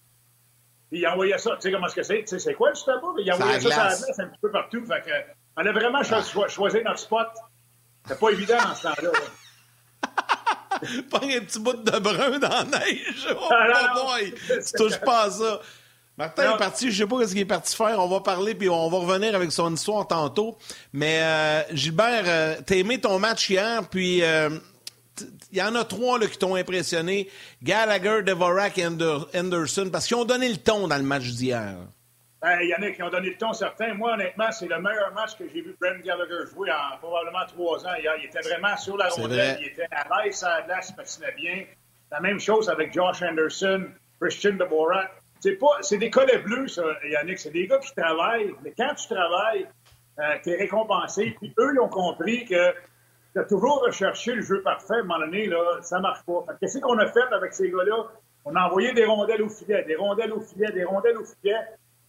[0.94, 1.52] Il envoyait ça.
[1.56, 2.04] Tu sais comment c'est?
[2.04, 3.16] Tu sais, c'est quoi le Bowl?
[3.18, 4.86] Il envoyait ça, ça sur la glace un petit peu partout.
[4.86, 5.12] Fait que,
[5.58, 6.48] on a vraiment ah.
[6.48, 7.28] choisi notre spot.
[8.08, 9.12] C'est pas évident en ce temps-là.
[11.10, 13.28] Pas un petit bout de brun dans la neige.
[13.32, 14.34] Oh, ah, boy!
[14.48, 15.62] Tu touches pas à ça.
[16.18, 18.00] Martin est parti, je sais pas ce qu'il est parti faire.
[18.00, 20.58] On va parler puis on va revenir avec son histoire tantôt.
[20.92, 24.50] Mais euh, Gilbert, euh, t'as aimé ton match hier, puis euh,
[25.52, 27.30] il y en a trois là, qui t'ont impressionné.
[27.62, 31.76] Gallagher, Devorak et Anderson, parce qu'ils ont donné le ton dans le match d'hier.
[32.42, 33.94] Ben, il y en a qui ont donné le ton certains.
[33.94, 37.86] Moi, honnêtement, c'est le meilleur match que j'ai vu Brent Gallagher jouer en probablement trois
[37.86, 37.94] ans.
[37.98, 41.36] Il était vraiment sur la rondelle, il était à l'aise à la glace, il patinait
[41.38, 41.66] bien.
[42.12, 43.86] La même chose avec Josh Anderson,
[44.20, 47.38] Christian Dvorak c'est pas, c'est des collets bleus, ça, Yannick.
[47.38, 48.54] C'est des gars qui travaillent.
[48.64, 49.68] Mais quand tu travailles,
[50.18, 51.36] euh, tu es récompensé.
[51.38, 52.74] Puis eux, ils ont compris que
[53.40, 54.96] as toujours recherché le jeu parfait.
[54.96, 56.46] À un moment donné, là, ça marche pas.
[56.60, 58.08] qu'est-ce qu'on a fait avec ces gars-là?
[58.46, 61.60] On a envoyé des rondelles au filet, des rondelles au filet, des rondelles au filet.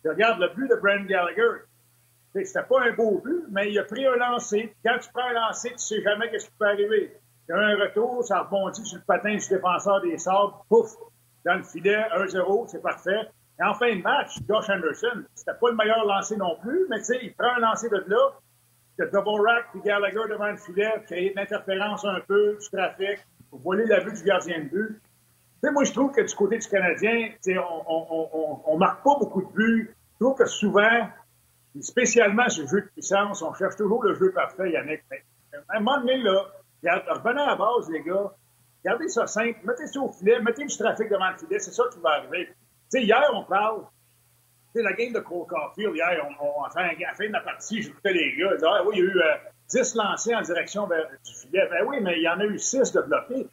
[0.05, 1.63] Je regarde le but de Brandon Gallagher.
[2.35, 4.75] C'était pas un beau but, mais il a pris un lancer.
[4.85, 7.17] Quand tu prends un lancer, tu sais jamais qu'est-ce qui peut arriver.
[7.49, 10.55] Il y a un retour, ça rebondit sur le patin du défenseur des sables.
[10.69, 10.97] Pouf!
[11.45, 13.29] dans le filet, 1-0, c'est parfait.
[13.61, 16.99] Et en fin de match, Josh Anderson, c'était pas le meilleur lancé non plus, mais
[16.99, 18.33] tu sais, il prend un lancer de là,
[18.99, 23.19] double rack puis Gallagher devant le filet, créer de l'interférence un peu, du trafic,
[23.51, 25.01] pour voler la vue du gardien de but.
[25.63, 29.17] Tu moi, je trouve que du côté du Canadien, on, on, on, on, marque pas
[29.19, 29.95] beaucoup de buts.
[30.13, 31.09] Je trouve que souvent,
[31.81, 35.03] spécialement le jeu de puissance, on cherche toujours le jeu parfait, Yannick.
[35.11, 35.23] Mais
[35.69, 36.45] à un moment donné, là,
[37.09, 38.33] revenez à la base, les gars.
[38.85, 41.85] Gardez ça simple, mettez ça au filet, mettez du trafic devant le filet, c'est ça
[41.91, 42.51] qui va arriver.
[42.93, 43.85] Tu hier, on parle,
[44.83, 48.13] la game de Cole Caulfield, hier, on, on, à, la fin de la partie, j'écoutais
[48.13, 49.35] les gars, ils disaient, ah, oui, il y a eu euh,
[49.71, 51.67] 10 lancés en direction vers, du filet.
[51.71, 53.47] Ben oui, mais il y en a eu 6 de bloqués.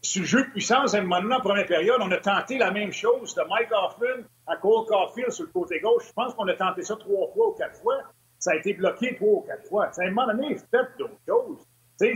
[0.00, 2.56] Sur le jeu de puissance, à un moment donné, en première période, on a tenté
[2.56, 6.06] la même chose de Mike Hoffman à Cole Caulfield sur le côté gauche.
[6.06, 7.98] Je pense qu'on a tenté ça trois fois ou quatre fois.
[8.38, 9.86] Ça a été bloqué trois ou quatre fois.
[9.86, 11.66] à un moment donné, faites d'autres choses.
[12.00, 12.14] Euh,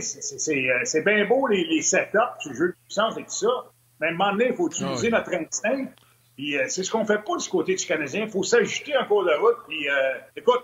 [0.85, 3.65] c'est bien beau les, les setups, le jeu de puissance et tout ça,
[3.99, 5.87] mais à un moment donné, il faut utiliser ah notre instinct.
[6.35, 8.23] Puis euh, c'est ce qu'on fait pas du côté du Canadien.
[8.23, 9.57] Il faut s'ajuster en cours de route.
[9.67, 9.93] Puis euh,
[10.35, 10.63] écoute,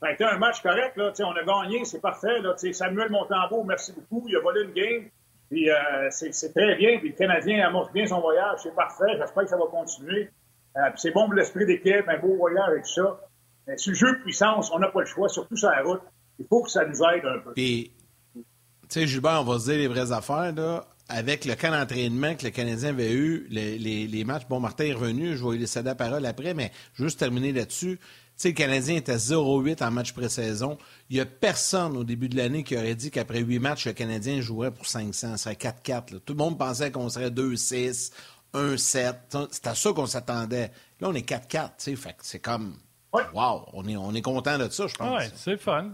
[0.00, 0.96] ça a été un match correct.
[0.96, 2.40] Là, on a gagné, c'est parfait.
[2.40, 4.26] Là, Samuel Montembeau, merci beaucoup.
[4.28, 5.10] Il a volé une game.
[5.50, 6.98] Puis euh, c'est très bien.
[6.98, 8.60] Puis le Canadien amorce bien son voyage.
[8.62, 9.16] C'est parfait.
[9.18, 10.30] J'espère que ça va continuer.
[10.76, 13.20] Euh, c'est bon pour l'esprit d'équipe, un beau voyage et tout ça.
[13.66, 16.02] Mais sur le jeu de puissance, on n'a pas le choix, surtout sur la route.
[16.38, 17.52] Il faut que ça nous aide un peu.
[17.54, 17.92] Puis
[18.34, 18.44] tu
[18.88, 20.86] sais, Gilbert, on va se dire les vraies affaires, là.
[21.08, 24.92] Avec le camp d'entraînement que le Canadien avait eu, les, les, matchs, bon, Martin est
[24.92, 27.98] revenu, je vais lui laisser la parole après, mais juste terminer là-dessus.
[28.38, 30.78] Tu sais, le Canadien était 0-8 en match pré-saison.
[31.10, 33.94] Il n'y a personne au début de l'année qui aurait dit qu'après huit matchs, le
[33.94, 35.32] Canadien jouerait pour 500.
[35.32, 36.20] Ce serait 4-4.
[36.20, 38.12] Tout le monde pensait qu'on serait 2-6,
[38.54, 39.48] 1-7.
[39.50, 40.70] C'est à ça qu'on s'attendait.
[41.00, 41.48] Là, on est 4-4.
[41.48, 42.76] Tu sais, fait c'est comme.
[43.12, 45.20] Wow, on est, on est content de ça, je pense.
[45.20, 45.90] Oui, c'est fun.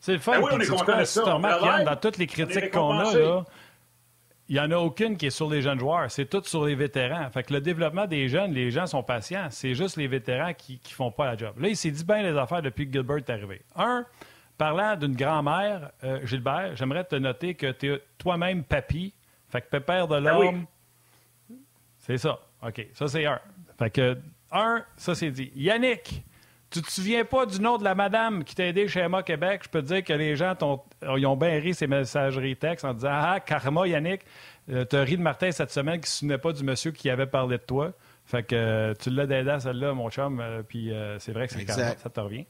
[0.00, 0.40] C'est le fun.
[0.40, 1.22] Ben oui, on est content de ça.
[1.22, 3.44] dans toutes les critiques qu'on a, là,
[4.48, 6.10] il n'y en a aucune qui est sur les jeunes joueurs.
[6.10, 7.28] C'est tout sur les vétérans.
[7.30, 9.48] Fait que le développement des jeunes, les gens sont patients.
[9.50, 11.58] C'est juste les vétérans qui ne font pas la job.
[11.58, 13.62] Là, il s'est dit bien les affaires depuis que Gilbert est arrivé.
[13.74, 14.06] Un,
[14.56, 19.12] parlant d'une grand-mère, euh, Gilbert, j'aimerais te noter que tu es toi-même papy.
[19.48, 20.66] Fait que pépère de ben l'homme.
[21.98, 22.38] C'est ça.
[22.62, 22.86] OK.
[22.92, 23.40] Ça, c'est un.
[23.78, 24.16] Fait que,
[24.52, 25.50] un, ça, c'est dit.
[25.56, 26.22] Yannick,
[26.76, 29.62] tu te souviens pas du nom de la madame qui t'a aidé chez Emma Québec?
[29.64, 30.54] Je peux te dire que les gens
[31.16, 34.22] ils ont bien ri ces messageries textes en disant Ah, Karma, Yannick,
[34.70, 36.90] euh, tu as ri de Martin cette semaine qui ne se souvenait pas du monsieur
[36.90, 37.92] qui avait parlé de toi.
[38.26, 41.54] Fait que euh, tu l'as aidé à celle-là, mon chum, euh, puis c'est vrai que
[41.54, 42.44] c'est Karma, ça te revient.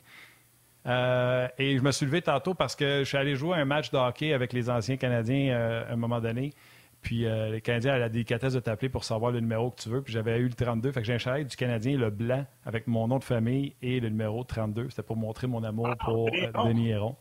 [0.87, 3.97] et je me suis levé tantôt parce que je suis allé jouer un match de
[3.97, 6.53] hockey avec les anciens Canadiens à un moment donné.
[7.03, 9.89] Puis euh, le Canadien a la délicatesse de t'appeler pour savoir le numéro que tu
[9.89, 10.03] veux.
[10.03, 10.91] Puis j'avais eu le 32.
[10.93, 14.01] Fait que j'ai un chalet du Canadien, le blanc, avec mon nom de famille et
[14.01, 14.89] le numéro 32.
[14.91, 17.17] C'était pour montrer mon amour ah, pour euh, Denis Héron.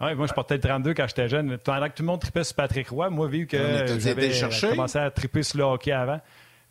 [0.00, 1.58] Ouais, moi, je portais le 32 quand j'étais jeune.
[1.58, 3.56] Pendant que tout le monde tripait sur Patrick Roy, moi, vu que
[3.98, 6.20] j'avais euh, commencé à triper sur le hockey avant,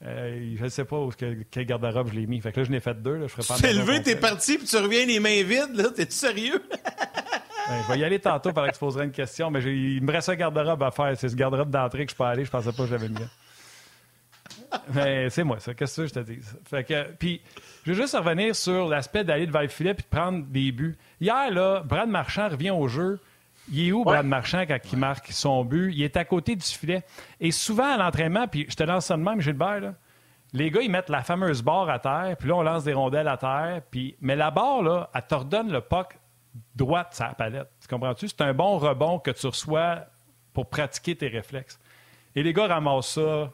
[0.01, 1.11] je ne sais pas où,
[1.51, 2.39] quel garde-robe je l'ai mis.
[2.39, 3.15] Fait que là, je n'ai fait deux.
[3.15, 5.75] Là, je ferais pas tu t'es levé, t'es parti, puis tu reviens les mains vides.
[5.75, 5.89] Là.
[5.95, 6.61] T'es-tu sérieux?
[7.69, 10.11] Ben, je vais y aller tantôt pendant que je poserai une question, mais il me
[10.11, 11.11] reste un garde-robe à faire.
[11.17, 12.45] C'est ce garde-robe d'entrée que je peux aller.
[12.45, 13.27] Je pensais pas que j'avais mieux.
[14.93, 15.73] Mais c'est moi, ça.
[15.73, 16.39] Qu'est-ce que je te dis?
[16.65, 17.41] Fait que, puis,
[17.85, 20.97] je veux juste revenir sur l'aspect d'aller devant le filet puis de prendre des buts.
[21.19, 23.19] Hier, là, Brad Marchand revient au jeu.
[23.69, 25.91] Il est où, Brad Marchand, quand il marque son but?
[25.93, 27.03] Il est à côté du filet.
[27.41, 29.93] Et souvent, à l'entraînement, puis je te lance ça de même, Gilbert, là,
[30.53, 33.27] les gars, ils mettent la fameuse barre à terre, puis là, on lance des rondelles
[33.27, 33.81] à terre.
[33.91, 34.15] Puis...
[34.21, 36.17] Mais la barre, là, elle t'ordonne le puck
[36.75, 37.69] droite sa palette.
[37.81, 38.27] Tu comprends-tu?
[38.27, 40.05] C'est un bon rebond que tu reçois
[40.53, 41.79] pour pratiquer tes réflexes.
[42.35, 43.51] Et les gars ramassent ça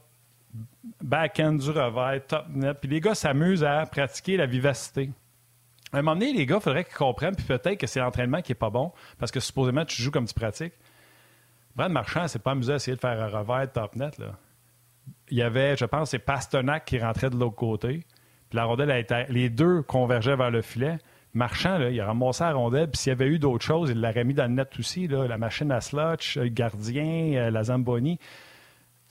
[1.01, 2.77] back-end du revers, top net.
[2.79, 5.09] Puis les gars s'amusent à pratiquer la vivacité.
[5.91, 8.41] À un moment donné, les gars, il faudrait qu'ils comprennent, puis peut-être que c'est l'entraînement
[8.41, 10.73] qui est pas bon, parce que supposément, tu joues comme tu pratiques.
[11.75, 14.17] Brad Marchand s'est pas amusé à essayer de faire un revers top net.
[14.17, 14.31] Là.
[15.29, 18.05] Il y avait, je pense, c'est Pasternak qui rentrait de l'autre côté.
[18.49, 20.97] Puis la rondelle, les deux convergeaient vers le filet.
[21.33, 23.99] Marchand, là, il a ramassé la rondelle, puis s'il y avait eu d'autres choses, il
[23.99, 27.63] l'aurait mis dans le net aussi, là, la machine à slotch, le gardien, euh, la
[27.63, 28.19] Zamboni.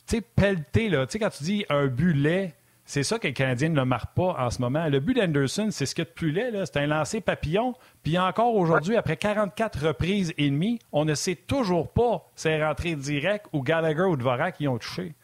[0.06, 2.54] Tu sais, pelleter, là, tu sais, quand tu dis un but laid,
[2.84, 4.88] c'est ça que les Canadiens ne marquent pas en ce moment.
[4.88, 6.66] Le but d'Anderson, c'est ce qu'il y a de plus laid.
[6.66, 7.74] C'est un lancer papillon.
[8.02, 12.64] Puis encore aujourd'hui, après 44 reprises et demie, on ne sait toujours pas si c'est
[12.64, 15.14] rentré direct ou Gallagher ou Dvorak qui ont touché.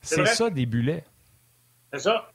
[0.00, 1.04] C'est ça, des bullets.
[1.92, 2.30] C'est ça.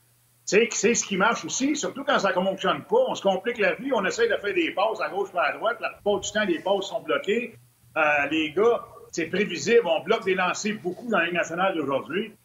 [0.45, 3.05] C'est ce qui marche aussi, surtout quand ça ne fonctionne pas.
[3.07, 5.53] On se complique la vie, on essaie de faire des passes à gauche et à
[5.53, 5.77] droite.
[5.79, 7.55] La plupart du temps, les passes sont bloquées.
[7.95, 9.85] Euh, les gars, c'est prévisible.
[9.85, 12.35] On bloque des lancers beaucoup dans la Ligue nationale d'aujourd'hui.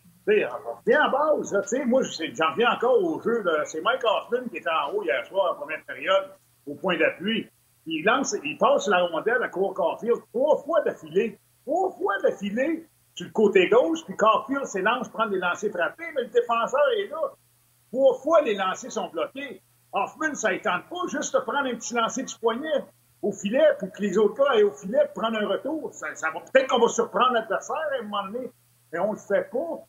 [0.86, 1.58] Bien en base.
[1.66, 3.42] sais, moi, j'en reviens encore au jeu.
[3.64, 6.30] C'est Mike Hoffman qui était en haut hier soir, en première période,
[6.66, 7.48] au point d'appui.
[7.86, 11.38] Il lance, il passe la rondelle à Court Carfield trois fois d'affilée.
[11.64, 16.22] Trois fois d'affilée sur le côté gauche, puis Carfield s'élance, prendre des lancers frappés, mais
[16.22, 17.32] le défenseur est là.
[17.92, 19.62] Trois fois, les lancers sont bloqués.
[19.92, 22.84] Hoffman, ça ne tente pas juste de prendre un petit lancer du poignet
[23.22, 25.92] au filet, puis que les autres gars aient au filet prendre un retour.
[25.92, 26.06] Ça,
[26.52, 28.50] peut-être qu'on va surprendre l'adversaire à un moment donné,
[28.92, 29.84] mais on ne le fait pas.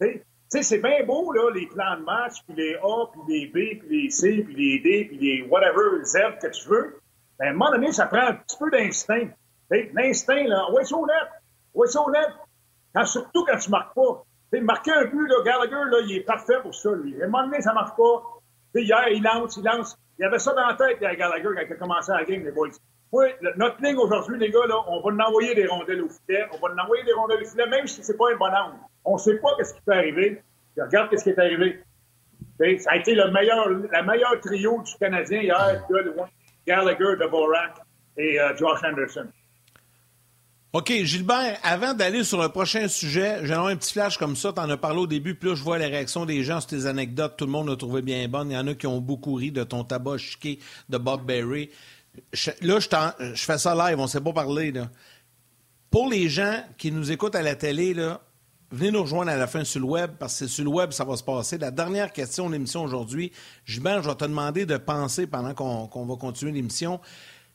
[0.00, 3.46] Tu sais, c'est bien beau, là, les plans de match, puis les A, puis les
[3.46, 7.00] B, puis les C, puis les D, puis les whatever, Z que tu veux.
[7.40, 9.28] Mais à un moment donné, ça prend un petit peu d'instinct.
[9.70, 11.28] L'instinct, là, ouais, c'est honnête.
[11.74, 12.30] Ouais, c'est honnête.
[12.94, 14.24] Quand, surtout quand tu marques pas.
[14.52, 17.20] Marquer un but, là, Gallagher, là, il est parfait pour ça, lui.
[17.20, 18.22] À un moment donné, ça marche pas.
[18.72, 19.98] T'sais, hier, il lance, il lance.
[20.18, 22.70] Il avait ça dans la tête, Gallagher, quand il a commencé la game, les boys.
[23.10, 23.26] Oui,
[23.56, 26.44] notre ligne aujourd'hui, les gars, là, on va nous envoyer des rondelles au filet.
[26.52, 28.76] On va nous envoyer des rondelles au filet, même si c'est pas un bon angle.
[29.04, 30.42] On sait pas qu'est-ce qui peut arriver.
[30.76, 31.82] regarde qu'est-ce qui est arrivé.
[32.58, 35.86] T'sais, ça a été le meilleur, la meilleure trio du Canadien hier,
[36.66, 37.80] Gallagher, Dvorak
[38.18, 39.28] et euh, Josh Anderson.
[40.74, 44.52] OK, Gilbert, avant d'aller sur le prochain sujet, j'aimerais un petit flash comme ça.
[44.52, 46.68] Tu en as parlé au début, puis là, je vois les réactions des gens sur
[46.68, 47.38] tes anecdotes.
[47.38, 48.50] Tout le monde l'a trouvé bien bonne.
[48.50, 50.58] Il y en a qui ont beaucoup ri de ton tabac chiqué
[50.90, 51.70] de Bob Berry.
[52.60, 54.70] là, je, fais ça live, on ne sait pas parler.
[54.72, 54.90] Là.
[55.90, 57.94] Pour les gens qui nous écoutent à la télé,
[58.70, 60.90] venez nous rejoindre à la fin sur le web, parce que c'est sur le web
[60.90, 61.56] ça va se passer.
[61.56, 63.32] La dernière question de l'émission aujourd'hui,
[63.64, 67.00] Gilbert, je vais te demander de penser pendant qu'on va continuer l'émission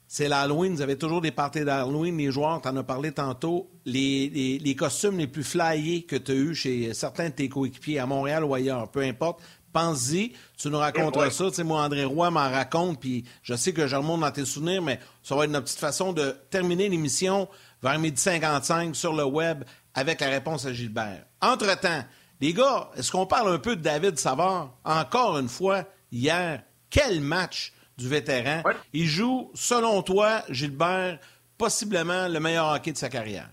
[0.08, 0.76] c'est l'Halloween.
[0.76, 2.18] Vous avez toujours des parties d'Halloween.
[2.18, 6.32] Les joueurs, tu en as parlé tantôt, les, les, costumes les plus flyés que tu
[6.32, 9.42] as eus chez certains de tes coéquipiers à Montréal ou ailleurs, peu importe.
[9.72, 11.50] Pense-y, tu nous raconteras ça.
[11.50, 14.46] Tu sais, moi, André Roy m'en raconte, puis je sais que je remonte dans tes
[14.46, 17.48] souvenirs, mais ça va être notre petite façon de terminer l'émission
[17.82, 19.64] vers midi 55 sur le web
[19.96, 21.26] avec la réponse à Gilbert.
[21.42, 22.04] Entre-temps,
[22.40, 24.78] les gars, est-ce qu'on parle un peu de David Savard?
[24.84, 27.74] Encore une fois, hier, quel match!
[27.98, 28.64] Du vétéran.
[28.92, 31.20] Il joue, selon toi, Gilbert,
[31.58, 33.50] possiblement le meilleur hockey de sa carrière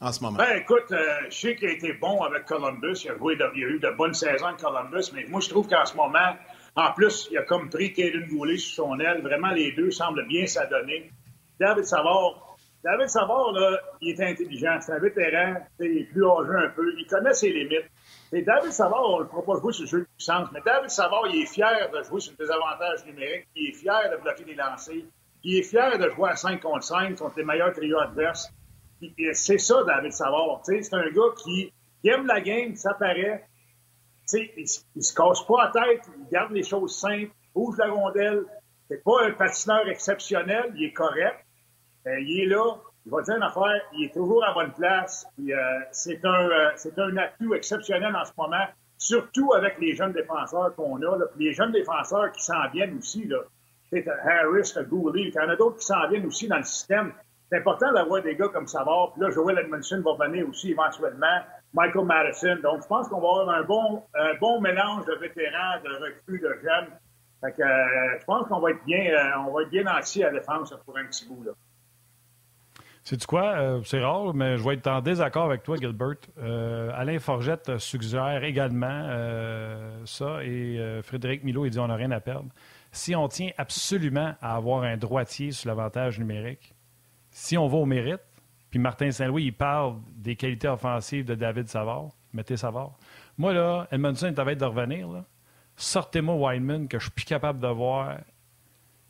[0.00, 0.38] en ce moment?
[0.38, 3.04] Ben, écoute, euh, je sais qu'il a été bon avec Columbus.
[3.04, 6.36] Il a, eu de bonnes saisons avec Columbus, mais moi, je trouve qu'en ce moment,
[6.76, 9.22] en plus, il a comme pris Kaden Goulet sur son aile.
[9.22, 11.10] Vraiment, les deux semblent bien s'adonner.
[11.58, 14.78] David Savard, David Savard, là, il est intelligent.
[14.80, 15.54] C'est un vétéran.
[15.80, 16.94] Il est plus âgé un peu.
[16.96, 17.90] Il connaît ses limites.
[18.32, 20.60] Et David Savard, on ne le fera pas jouer sur le jeu de puissance, mais
[20.64, 24.20] David Savard, il est fier de jouer sur le désavantage numérique, il est fier de
[24.22, 25.04] bloquer des lancers,
[25.42, 28.52] il est fier de jouer à 5 contre 5 contre les meilleurs trios adverses.
[29.32, 30.60] C'est ça, David Savard.
[30.64, 31.72] C'est un gars qui,
[32.04, 33.46] aime la game, ça paraît.
[34.34, 38.44] il, il se casse pas la tête, il garde les choses simples, bouge la rondelle.
[38.88, 41.44] C'est pas un patineur exceptionnel, il est correct.
[42.06, 42.76] Euh, il est là,
[43.08, 45.26] je vais dire une affaire, il est toujours à bonne place.
[45.40, 45.54] Euh,
[45.92, 48.66] c'est un, euh, c'est un atout exceptionnel en ce moment,
[48.98, 51.16] surtout avec les jeunes défenseurs qu'on a.
[51.16, 53.26] Là, puis les jeunes défenseurs qui s'en viennent aussi.
[53.26, 53.38] Là.
[54.24, 57.12] Harris, Gouley, il y en a d'autres qui s'en viennent aussi dans le système.
[57.50, 59.12] C'est important d'avoir des gars comme Savard.
[59.14, 61.40] Puis là, Joel Edmondson va venir aussi éventuellement.
[61.72, 62.56] Michael Madison.
[62.62, 66.40] Donc, je pense qu'on va avoir un bon, un bon mélange de vétérans, de recrues,
[66.40, 66.88] de jeunes.
[67.40, 69.14] Fait que, euh, je pense qu'on va être bien,
[69.46, 71.44] on va être bien assis à la défense pour un petit bout.
[71.44, 71.52] Là.
[73.10, 73.54] C'est quoi?
[73.56, 76.16] Euh, c'est rare, mais je vais être en désaccord avec toi, Gilbert.
[76.40, 82.10] Euh, Alain Forgette suggère également euh, ça et Frédéric Milo, il dit on n'a rien
[82.10, 82.50] à perdre.
[82.92, 86.74] Si on tient absolument à avoir un droitier sur l'avantage numérique,
[87.30, 88.20] si on va au mérite,
[88.68, 92.98] puis Martin Saint-Louis, il parle des qualités offensives de David Savard, mettez Savard.
[93.38, 95.08] Moi, là, Edmondson est à de revenir.
[95.76, 98.18] Sortez-moi Weinman, que je suis plus capable de voir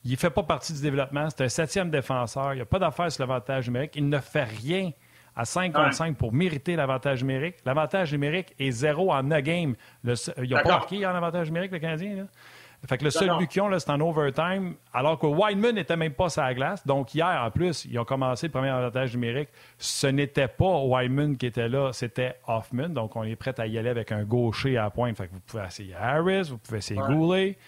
[0.05, 1.29] il ne fait pas partie du développement.
[1.31, 2.53] C'est un septième défenseur.
[2.55, 3.93] Il n'y a pas d'affaire sur l'avantage numérique.
[3.97, 4.93] Il ne fait rien
[5.37, 7.57] à 5 contre 5 pour mériter l'avantage numérique.
[7.65, 9.75] L'avantage numérique est zéro en a game.
[10.03, 12.17] Le, ils n'ont pas marqué en avantage numérique, le Canadien.
[12.17, 12.23] Là.
[12.87, 16.13] Fait que le seul but qu'ils ont, c'est en overtime, alors que Wideman n'était même
[16.13, 16.87] pas sur la glace.
[16.87, 19.49] Donc, hier, en plus, ils ont commencé le premier avantage numérique.
[19.79, 22.91] Ce n'était pas Wideman qui était là, c'était Hoffman.
[22.91, 25.17] Donc, on est prêt à y aller avec un gaucher à la pointe.
[25.17, 27.59] Fait que vous pouvez essayer Harris, vous pouvez essayer Goulet.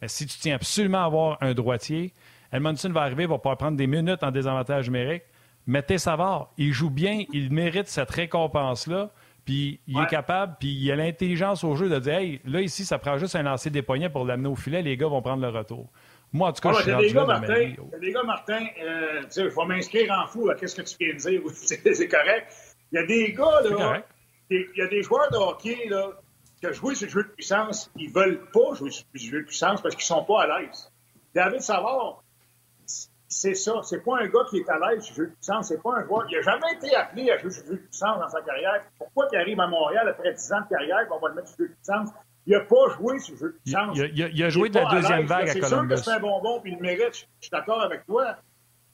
[0.00, 2.12] Mais si tu tiens absolument à avoir un droitier,
[2.52, 5.22] Edmondson va arriver, va pouvoir prendre des minutes en désavantage numérique.
[5.66, 9.10] Mettez Savard, il joue bien, il mérite cette récompense-là.
[9.44, 12.84] Puis il est capable, puis il a l'intelligence au jeu de dire Hey, là, ici,
[12.84, 15.42] ça prend juste un lancer des poignets pour l'amener au filet, les gars vont prendre
[15.42, 15.88] le retour.
[16.32, 18.64] Moi, en tout cas, je suis des gars, Martin, Il y a des gars, Martin,
[18.82, 21.40] euh, tu sais, il faut m'inscrire en fou à qu'est-ce que tu viens de dire?
[21.52, 22.52] c'est correct.
[22.92, 24.02] Il y a des gars, là,
[24.50, 26.10] il y a des joueurs de hockey, là,
[26.62, 29.80] joué sur le jeu de puissance, ils veulent pas jouer sur le jeu de puissance
[29.80, 30.92] parce qu'ils sont pas à l'aise.
[31.34, 32.22] David Savard,
[33.30, 33.80] c'est ça.
[33.82, 35.68] C'est pas un gars qui est à l'aise sur le jeu de puissance.
[35.68, 36.26] C'est pas un joueur.
[36.30, 38.82] Il n'a jamais été appelé à jouer sur le jeu de puissance dans sa carrière.
[38.98, 41.56] Pourquoi il arrive à Montréal après 10 ans de carrière qu'on va le mettre sur
[41.60, 42.10] le jeu de puissance?
[42.46, 43.96] Il n'a pas joué sur le jeu de puissance.
[43.96, 45.62] Il, a, joué de la deuxième vague à, Columbus.
[45.62, 47.14] C'est sûr que c'est un bonbon puis il le mérite.
[47.14, 48.36] Je, suis d'accord avec toi.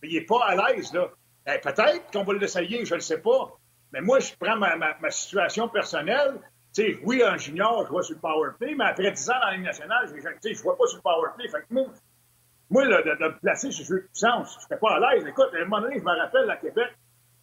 [0.02, 1.08] Mais il n'est pas à l'aise, là.
[1.46, 3.56] Ben, peut-être qu'on va l'essayer, je ne le sais pas.
[3.92, 6.40] Mais moi, je prends ma, ma, situation personnelle.
[6.77, 9.47] Sais, oui, un junior, je vois sur le power play, mais après 10 ans dans
[9.47, 11.49] la Ligue nationale, je ne vois pas sur le power play.
[11.49, 15.01] Fait que moi, de, me placer sur le jeu de puissance, je n'étais pas à
[15.01, 15.27] l'aise.
[15.27, 16.95] Écoute, à un moment donné, je me rappelle à Québec,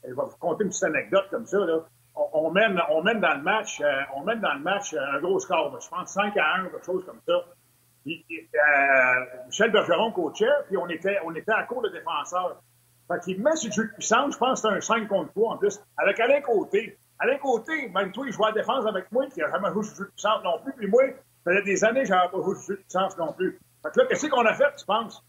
[0.03, 1.79] je vais vous conter une petite anecdote comme ça, là.
[2.13, 6.65] On, mène, dans le match, euh, euh, un gros score, je pense 5 à 1,
[6.67, 7.33] quelque chose comme ça.
[7.33, 11.17] Euh, Michel Bergeron coachait, puis on était,
[11.47, 12.61] à court de défenseurs.
[13.07, 15.31] Fait qu'il met sur le jeu de puissance, je pense que c'était un 5 contre
[15.31, 16.99] 3 en plus, avec Alain Côté.
[17.23, 19.71] Alain Côté, même toi, il jouait à la défense avec moi, puis il n'a jamais
[19.71, 20.73] joué sur le de puissance non plus.
[20.73, 21.03] Puis moi,
[21.45, 23.57] ça faisait des années que je pas joué sur de puissance non plus.
[23.81, 25.23] Fait que là, qu'est-ce qu'on a fait, tu penses?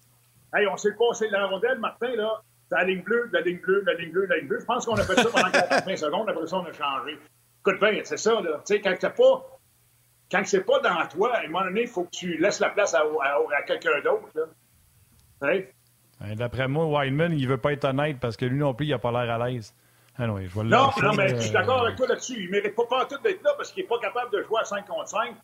[0.53, 2.43] Hey, on s'est passé de la rondelle, Martin, là.
[2.69, 4.59] C'est la ligne bleue, la ligne bleue, la ligne bleue, la ligne bleue.
[4.61, 6.29] Je pense qu'on a fait ça pendant 45 secondes.
[6.29, 7.19] Après ça, on a changé.
[7.61, 8.57] Écoute bien, c'est ça, là.
[8.67, 9.47] Tu sais, quand t'as pas.
[10.33, 12.71] Quand c'est pas dans toi, à un moment donné, il faut que tu laisses la
[12.71, 14.45] place à, à, quelqu'un d'autre, là.
[16.35, 18.99] D'après moi, Wildman, il veut pas être honnête parce que lui non plus, il a
[18.99, 19.75] pas l'air à l'aise.
[20.17, 22.37] Ah non, je vois non, non, mais je suis d'accord avec toi là-dessus.
[22.39, 24.65] Il mérite pas, pas tout d'être là parce qu'il est pas capable de jouer à
[24.65, 25.35] 5 contre 5.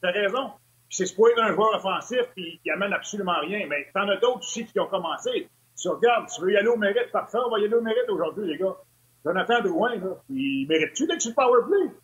[0.00, 0.52] T'as raison
[0.94, 3.66] c'est supposé un joueur offensif qui, qui amène absolument rien.
[3.68, 5.48] Mais t'en as d'autres aussi qui ont commencé.
[5.80, 8.08] Tu regardes, tu veux y aller au mérite, parfait, on va y aller au mérite
[8.08, 8.76] aujourd'hui, les gars.
[9.24, 11.96] Jonathan Drouin, là, il mérite-tu d'être sur le powerplay?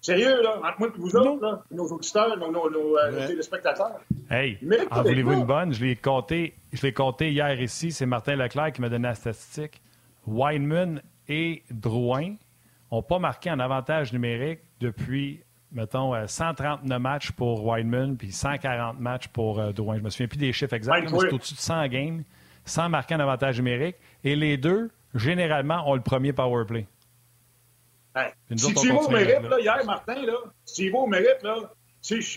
[0.00, 4.00] Sérieux, là, entre moi et vous autres, là, nos auditeurs, nos, nos, nos euh, téléspectateurs.
[4.30, 4.58] Hey,
[4.90, 5.72] en voulez-vous une bonne?
[5.72, 7.92] Je l'ai compté, je l'ai compté hier ici.
[7.92, 9.80] C'est Martin Leclerc qui m'a donné la statistique.
[10.26, 12.34] Weinman et Drouin
[12.90, 15.40] n'ont pas marqué en avantage numérique depuis
[15.74, 19.98] mettons, 139 euh, matchs pour Wideman puis 140 matchs pour euh, Drouin.
[19.98, 22.24] Je me souviens plus des chiffres exacts, mais c'est au-dessus de 100 games,
[22.64, 23.96] sans marquer un avantage numérique.
[24.22, 26.86] Et les deux, généralement, ont le premier power play.
[28.56, 31.56] Si tu vas au mérite, là, hier, Martin, là, si tu vas au mérite, là,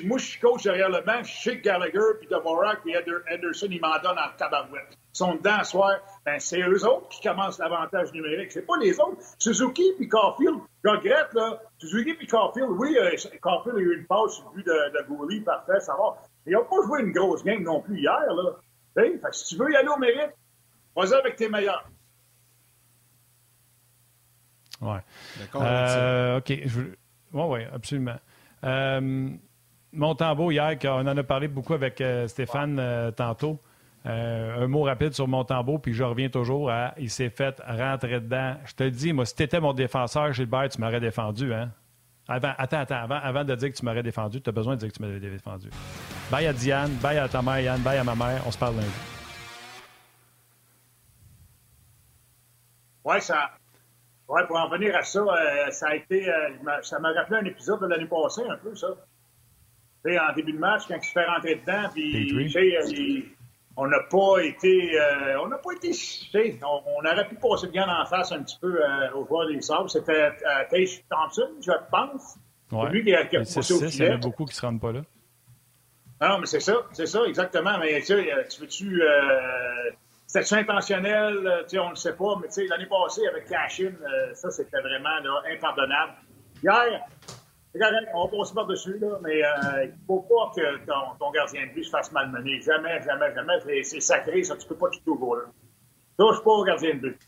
[0.06, 3.68] moi, je suis coach derrière le banc, je sais que Gallagher, puis Dvorak, puis Anderson,
[3.70, 4.98] ils m'en donnent en tabarouette.
[5.18, 5.98] Sont dedans ce soir.
[6.26, 8.52] Ben, c'est eux autres qui commencent l'avantage numérique.
[8.52, 9.18] C'est pas les autres.
[9.40, 11.60] Suzuki puis Caulfield, je regrette, là.
[11.80, 13.10] Suzuki puis Caulfield, oui, euh,
[13.42, 16.22] Caulfield a eu une passe sur le but de, de parfait, ça va.
[16.46, 18.52] Mais ils n'ont pas joué une grosse game non plus hier, là.
[18.94, 20.36] Fait que si tu veux y aller au mérite,
[20.96, 21.90] vas-y avec tes meilleurs.
[24.80, 25.00] Ouais.
[25.40, 25.64] D'accord.
[25.66, 26.50] Euh, OK.
[26.50, 26.94] Oui,
[27.34, 28.18] oui, absolument.
[28.64, 29.30] Euh,
[29.94, 33.60] Montembeau, hier, on en a parlé beaucoup avec euh, Stéphane euh, tantôt.
[34.08, 38.22] Euh, un mot rapide sur Montembeau, puis je reviens toujours à il s'est fait rentrer
[38.22, 38.56] dedans.
[38.66, 41.54] Je te le dis, moi, si tu étais mon défenseur, Gilbert, tu m'aurais défendu.
[41.54, 41.72] Hein?
[42.30, 44.90] Avant, attends, attends, avant, de dire que tu m'aurais défendu, tu as besoin de dire
[44.90, 45.70] que tu m'aurais défendu.
[46.32, 48.42] Bye à Diane, bye à ta mère, Yann, bye à ma mère.
[48.46, 48.88] On se parle lundi.
[53.04, 53.52] Oui, ça.
[54.30, 55.24] Ouais, pour en venir à ça,
[55.72, 56.32] ça a été.
[56.82, 58.88] ça m'a rappelé un épisode de l'année passée, un peu, ça
[60.16, 63.22] en début de match, quand il se fait rentrer dedans, puis euh,
[63.78, 65.00] on n'a pas été.
[65.00, 65.92] Euh, on n'a pas été.
[66.64, 69.62] On, on, aurait pu passer bien en face un petit peu euh, au joueur des
[69.62, 69.90] Sables.
[69.90, 70.32] C'était
[70.70, 72.38] Tage Thompson, je pense.
[72.72, 72.90] Ouais.
[72.90, 74.66] lui qui a, qui a poussé au Il y en a beaucoup qui ne se
[74.66, 75.02] rendent pas là.
[76.20, 77.78] Non, mais c'est ça, c'est ça, exactement.
[77.80, 79.04] Mais tu veux-tu.
[80.26, 83.94] C'était intentionnel, on ne le sait pas, mais l'année passée avec Cashin,
[84.34, 86.14] ça c'était vraiment là, impardonnable.
[86.62, 87.02] Hier,
[88.14, 91.84] on va passer par-dessus, là, mais euh, il faut pas que ton, gardien de but
[91.84, 92.62] se fasse malmener.
[92.62, 93.84] Jamais, jamais, jamais.
[93.84, 94.56] C'est sacré, ça.
[94.58, 95.52] Tu peux pas tout là.
[96.18, 97.20] Touche pas au gardien de but.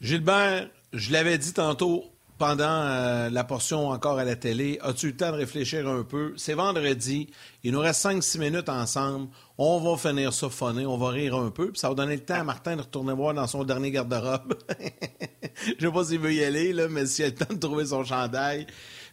[0.00, 2.04] Gilbert, je l'avais dit tantôt,
[2.38, 4.78] pendant euh, la portion encore à la télé.
[4.82, 6.32] As-tu eu le temps de réfléchir un peu?
[6.36, 7.28] C'est vendredi.
[7.64, 9.28] Il nous reste 5-6 minutes ensemble.
[9.58, 10.46] On va finir ça.
[10.60, 11.72] On va rire un peu.
[11.72, 14.54] Puis ça va donner le temps à Martin de retourner voir dans son dernier garde-robe.
[15.78, 17.86] Je sais pas s'il veut y aller, là, mais s'il a le temps de trouver
[17.86, 18.66] son chandail.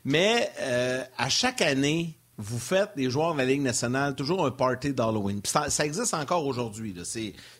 [0.04, 4.52] Mais euh, à chaque année, vous faites, les joueurs de la Ligue nationale, toujours un
[4.52, 5.40] party d'Halloween.
[5.46, 6.94] Ça, ça, existe encore aujourd'hui.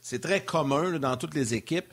[0.02, 1.86] C'est très commun là, dans toutes les équipes.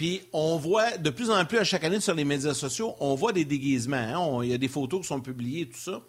[0.00, 3.14] Puis on voit de plus en plus à chaque année sur les médias sociaux, on
[3.14, 3.96] voit des déguisements.
[4.38, 4.40] Hein.
[4.44, 6.00] Il y a des photos qui sont publiées, tout ça.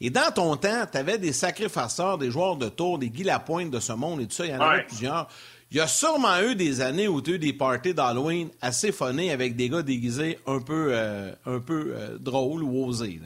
[0.00, 3.22] Et dans ton temps, tu avais des sacrés farceurs, des joueurs de tour, des Guy
[3.22, 4.46] Lapointe de ce monde et tout ça.
[4.46, 5.28] Il y en avait plusieurs.
[5.70, 8.90] Il y a sûrement eu des années où tu as eu des parties d'Halloween assez
[8.90, 13.20] phonés avec des gars déguisés un peu, euh, un peu euh, drôles ou osés.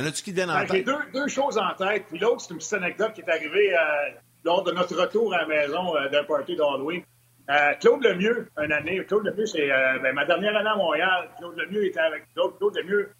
[0.00, 0.76] Y en a-tu qui viennent en ben, tête?
[0.76, 2.06] J'ai deux, deux, choses en tête.
[2.08, 3.78] Puis l'autre, c'est une petite anecdote qui est arrivée euh,
[4.44, 7.02] lors de notre retour à la maison d'un party d'Halloween.
[7.50, 9.04] Euh, Claude Lemieux, une année.
[9.06, 11.28] Claude Lemieux, c'est euh, ben, ma dernière année à Montréal.
[11.38, 12.56] Claude Lemieux était avec Claude.
[12.58, 13.10] Claude Lemieux,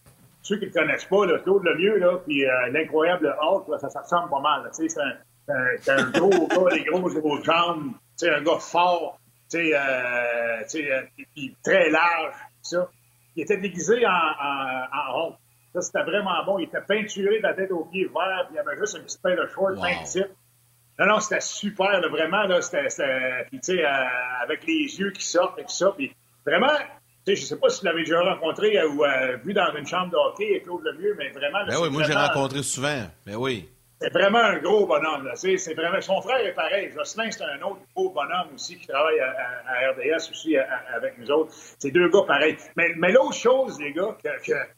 [0.43, 3.91] ceux qui ne le connaissent pas, là, Claude Lemieux, là, puis euh, l'incroyable Hulk, ça,
[3.91, 4.71] ça ressemble pas mal.
[4.73, 5.17] C'est un,
[5.49, 9.19] un, un, gros gars, des gros gros jambes, un gars fort,
[9.55, 10.63] euh,
[11.35, 12.89] puis très large, ça.
[13.35, 15.35] Il était déguisé en, en, en Hulk.
[15.75, 16.59] Ça, c'était vraiment bon.
[16.59, 19.19] Il était peinturé de la tête aux pieds vert, puis il avait juste un petit
[19.23, 19.83] pain de short, wow.
[19.83, 20.29] peint type.
[20.99, 22.89] Non, non, c'était super, là, vraiment, là, c'était,
[23.51, 23.89] tu sais, euh,
[24.43, 26.15] avec les yeux qui sortent et tout ça, puis
[26.45, 26.77] vraiment,
[27.25, 29.75] tu sais, je sais pas si vous l'avez déjà rencontré euh, ou euh, vu dans
[29.75, 31.65] une chambre de hockey, Claude Lemieux, mais vraiment...
[31.67, 33.69] ben oui, moi, j'ai rencontré souvent, mais ben oui.
[34.03, 36.01] C'est vraiment un gros bonhomme, là, c'est vraiment...
[36.01, 40.31] Son frère est pareil, Jocelyn, c'est un autre gros bonhomme aussi qui travaille à, RDS
[40.31, 41.53] aussi avec nous autres.
[41.79, 42.57] C'est deux gars pareils.
[42.77, 44.31] Mais, mais l'autre chose, les gars, que,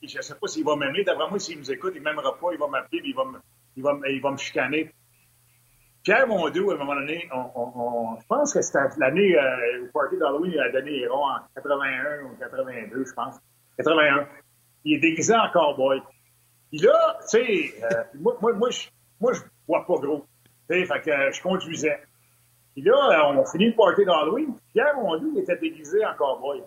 [0.03, 2.59] je sais pas s'il va m'aimer, d'après moi, s'il nous écoute, il m'aimera pas, il
[2.59, 3.39] va m'appeler, il va me,
[3.77, 4.91] il va, il va me chicaner.
[6.03, 10.17] Pierre Mondeau, à un moment donné, on, je pense que c'était l'année euh, au party
[10.17, 13.37] d'Halloween, il a donné Héron en 81 ou 82, je pense.
[13.77, 14.27] 81.
[14.85, 16.03] Il est déguisé en cowboy.
[16.71, 18.89] Puis là, tu sais, euh, moi, moi, moi, je,
[19.23, 20.27] moi, je bois pas gros.
[20.69, 22.03] Tu sais, fait que euh, je conduisais.
[22.75, 24.55] Puis là, on a fini le party d'Halloween.
[24.73, 26.61] Pierre Mondeau, il était déguisé en cowboy.
[26.61, 26.65] Tu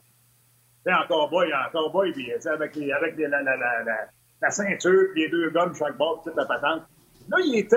[0.86, 4.08] sais, en cowboy, en cowboy, puis avec, les, avec la, la, la,
[4.42, 6.84] la, ceinture, puis les deux gommes chaque bord, toute la patente.
[7.28, 7.76] Là, il était,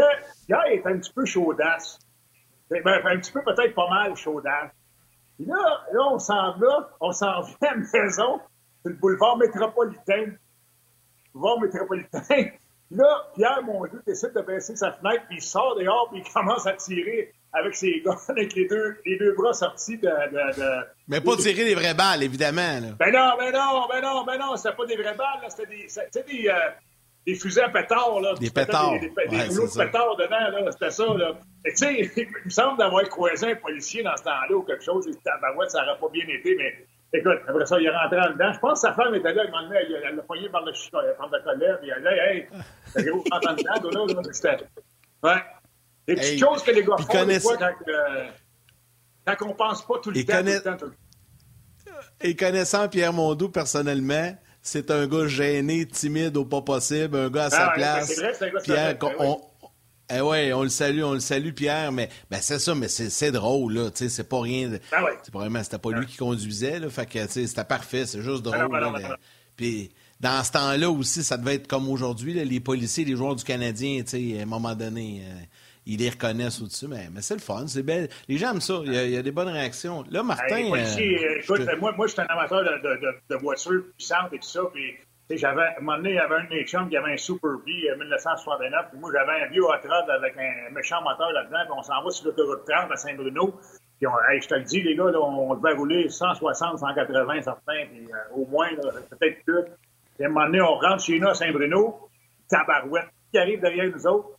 [0.49, 1.99] hier, il était un petit peu chaudasse.
[2.70, 4.70] Ben, un petit peu, peut-être pas mal chaudasse.
[5.37, 5.57] Puis là,
[5.93, 8.41] là, on s'en va, on s'en vient à la maison,
[8.83, 10.26] c'est le boulevard métropolitain.
[10.26, 10.39] Le
[11.35, 12.51] boulevard métropolitain.
[12.91, 16.32] Là, Pierre, mon Dieu, décide de baisser sa fenêtre, puis il sort dehors, puis il
[16.32, 20.61] commence à tirer avec ses gars, avec les deux, les deux bras sortis de, de,
[20.61, 22.80] de Mais pas tirer des vraies balles, évidemment.
[22.80, 22.89] Là.
[22.99, 25.89] Ben non, ben non, ben non, ben non, c'était pas des vraies balles, c'était des,
[25.89, 26.55] c'était des, euh,
[27.26, 28.34] des fusées à pétards, là.
[28.34, 28.93] Des pétards.
[28.93, 30.72] Des, des, des, ouais, de pétards dedans, là.
[30.72, 31.32] C'était ça, là.
[31.66, 34.84] Et tu sais, il me semble d'avoir croisé un policier dans ce temps-là ou quelque
[34.84, 35.07] chose.
[35.09, 38.33] Et tabarouette, ça n'aurait pas bien été, mais écoute, après ça, il est rentré en
[38.33, 38.53] dedans.
[38.53, 40.73] Je pense que sa femme était là, elle m'a elle, elle l'a poigné par le,
[41.15, 42.49] par le collet, puis elle a dit, hey,
[42.95, 44.23] t'as gros rentré en dedans, là.
[44.33, 44.57] C'était,
[45.23, 45.43] ouais.
[46.07, 47.43] Des petites hey, choses que les gars font, connaissent...
[47.43, 48.27] des fois, quand, euh,
[49.27, 50.61] quand on pense pas tout le, temps, connaît...
[50.61, 50.87] tout le temps.
[50.87, 50.93] Tout...
[52.21, 57.45] Et connaissant Pierre Mondou personnellement, c'est un gars gêné, timide au pas possible, un gars
[57.45, 58.07] à sa ah, place.
[58.07, 59.41] C'est vrai, c'est un gars Pierre, on,
[60.11, 63.33] eh ouais, on le salue, on le salue, Pierre, mais ben c'est ça, mais c'est
[63.33, 64.69] drôle, là, tu sais, c'est pas rien.
[64.69, 64.81] De...
[64.93, 65.13] Ah ouais.
[65.23, 68.23] C'est probablement, c'était pas lui qui conduisait, là, fait que, tu sais, c'était parfait, c'est
[68.23, 68.69] juste drôle.
[68.73, 69.05] Ah là, mais...
[69.57, 69.91] Puis,
[70.21, 74.03] dans ce temps-là aussi, ça devait être comme aujourd'hui, les policiers, les joueurs du Canadien,
[74.03, 75.41] tu sais, à un moment donné, euh,
[75.87, 78.09] ils les reconnaissent au-dessus, mais, mais c'est le fun, c'est belle.
[78.29, 80.05] Les gens aiment ça, il y, a, il y, a, des bonnes réactions.
[80.11, 80.69] Là, Martin...
[80.69, 81.77] Policiers, euh, écoute, te...
[81.77, 84.61] moi, moi je suis un amateur de, de, de, de voitures puissantes et tout ça,
[84.73, 84.95] puis
[85.37, 87.68] j'avais, un moment donné, il y avait un de qui avait un Super B
[87.99, 91.83] 1969, puis moi, j'avais un vieux hot rod avec un méchant moteur là-dedans, puis on
[91.83, 93.55] s'en va sur l'autoroute 30 à Saint-Bruno.
[93.99, 97.87] Puis on, je te le dis, les gars, là, on devait rouler 160, 180 certains,
[97.91, 99.64] puis euh, au moins, peut-être plus.
[100.14, 102.09] Puis à un moment donné, on rentre chez nous à Saint-Bruno,
[102.49, 104.31] tabarouette, qui arrive derrière nous autres,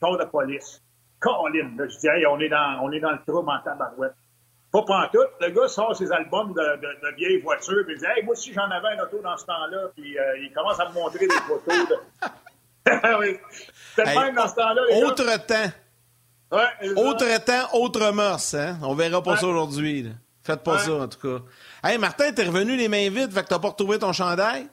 [0.00, 0.82] corps de police.
[1.20, 4.12] Colline, là, je dis, hey, on est dans, on est dans le trou en tabarouette.
[4.74, 5.30] Pas pantoute.
[5.40, 8.52] Le gars sort ses albums de, de, de vieilles voitures, il dit Hey, moi aussi,
[8.52, 11.34] j'en avais un auto dans ce temps-là, puis euh, il commence à me montrer des
[11.46, 11.88] photos.
[11.88, 11.94] De...
[13.20, 13.38] oui.
[13.94, 14.82] C'était hey, même dans ce temps-là.
[14.90, 15.38] Les autre gars.
[15.38, 15.70] temps.
[16.50, 18.76] Ouais, autre temps, autre mœurs, hein?
[18.82, 19.36] On verra pas ouais.
[19.36, 20.12] ça aujourd'hui.
[20.42, 20.78] Faites pas ouais.
[20.78, 21.44] ça, en tout cas.
[21.88, 24.66] Hey, Martin, t'es revenu les mains vides, fait que t'as pas retrouvé ton chandail?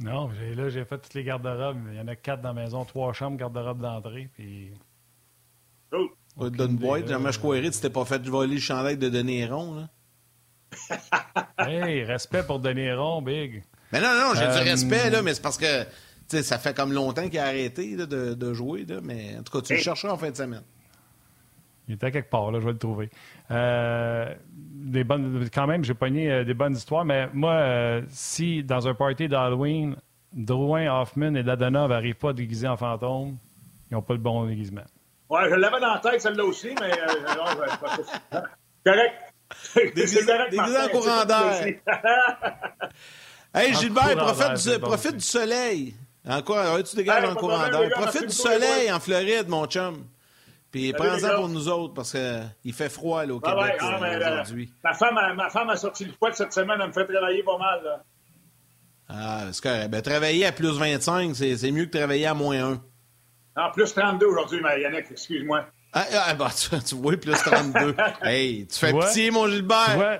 [0.00, 1.78] Non, là, j'ai fait toutes les garde-robes.
[1.92, 4.72] Il y en a quatre dans la maison, trois chambres, garde-robe d'entrée, puis...
[5.92, 6.08] Oh.
[6.38, 7.08] Te donne boîte.
[7.08, 9.88] Jean-Marc Couéré, tu t'es pas fait voler le chandail de Denis Héron, là?
[11.66, 13.64] hey, respect pour Denis Héron, Big.
[13.92, 14.62] Mais non, non, j'ai euh...
[14.62, 15.84] du respect, là, mais c'est parce que
[16.28, 19.42] sais, ça fait comme longtemps qu'il a arrêté là, de, de, jouer, là, mais en
[19.42, 19.78] tout cas, tu hey.
[19.78, 20.62] le chercheras en fin de semaine.
[21.88, 23.08] Il était quelque part, là, je vais le trouver.
[23.50, 28.62] Euh, des bonnes, quand même, j'ai pogné euh, des bonnes histoires, mais moi, euh, si
[28.62, 29.96] dans un party d'Halloween,
[30.34, 33.38] Drouin, Hoffman et Ladonov n'arrivent pas déguisés en fantôme,
[33.90, 34.82] ils n'ont pas le bon déguisement.
[35.30, 37.06] Ouais, je l'avais dans la tête, celle-là aussi, mais euh,
[37.36, 38.40] non, ouais,
[38.84, 39.14] correct.
[39.94, 40.20] Déguisé,
[40.50, 41.64] déguisé en courant d'air.
[43.54, 45.94] hey, Gilbert, profite, du, bon profite du soleil.
[46.28, 46.82] En quoi?
[46.82, 47.90] tu dégages Hey, en courant d'air?
[47.90, 50.04] Profite du soleil en Floride, mon chum.
[50.70, 53.94] Puis prends-en pour nous autres parce qu'il fait froid là, au Ah ouais, Québec ah,
[53.94, 54.70] euh, mais, euh, aujourd'hui.
[54.84, 57.42] ma, femme, a- ma femme a sorti le poids cette semaine, elle me fait travailler
[57.42, 57.82] pas mal.
[57.84, 58.02] Là.
[59.08, 59.88] Ah, c'est correct.
[59.90, 62.82] Ben, travailler à plus 25, c'est c'est mieux que travailler à moins 1.
[63.58, 65.66] En plus 32 aujourd'hui, mais Yannick, excuse-moi.
[65.92, 67.94] Ah, ah, bah, tu, tu vois, plus 32.
[68.22, 69.04] hey, tu fais Ouais.
[69.06, 69.86] pitié, mon Gilbert.
[69.90, 70.18] Tu vois,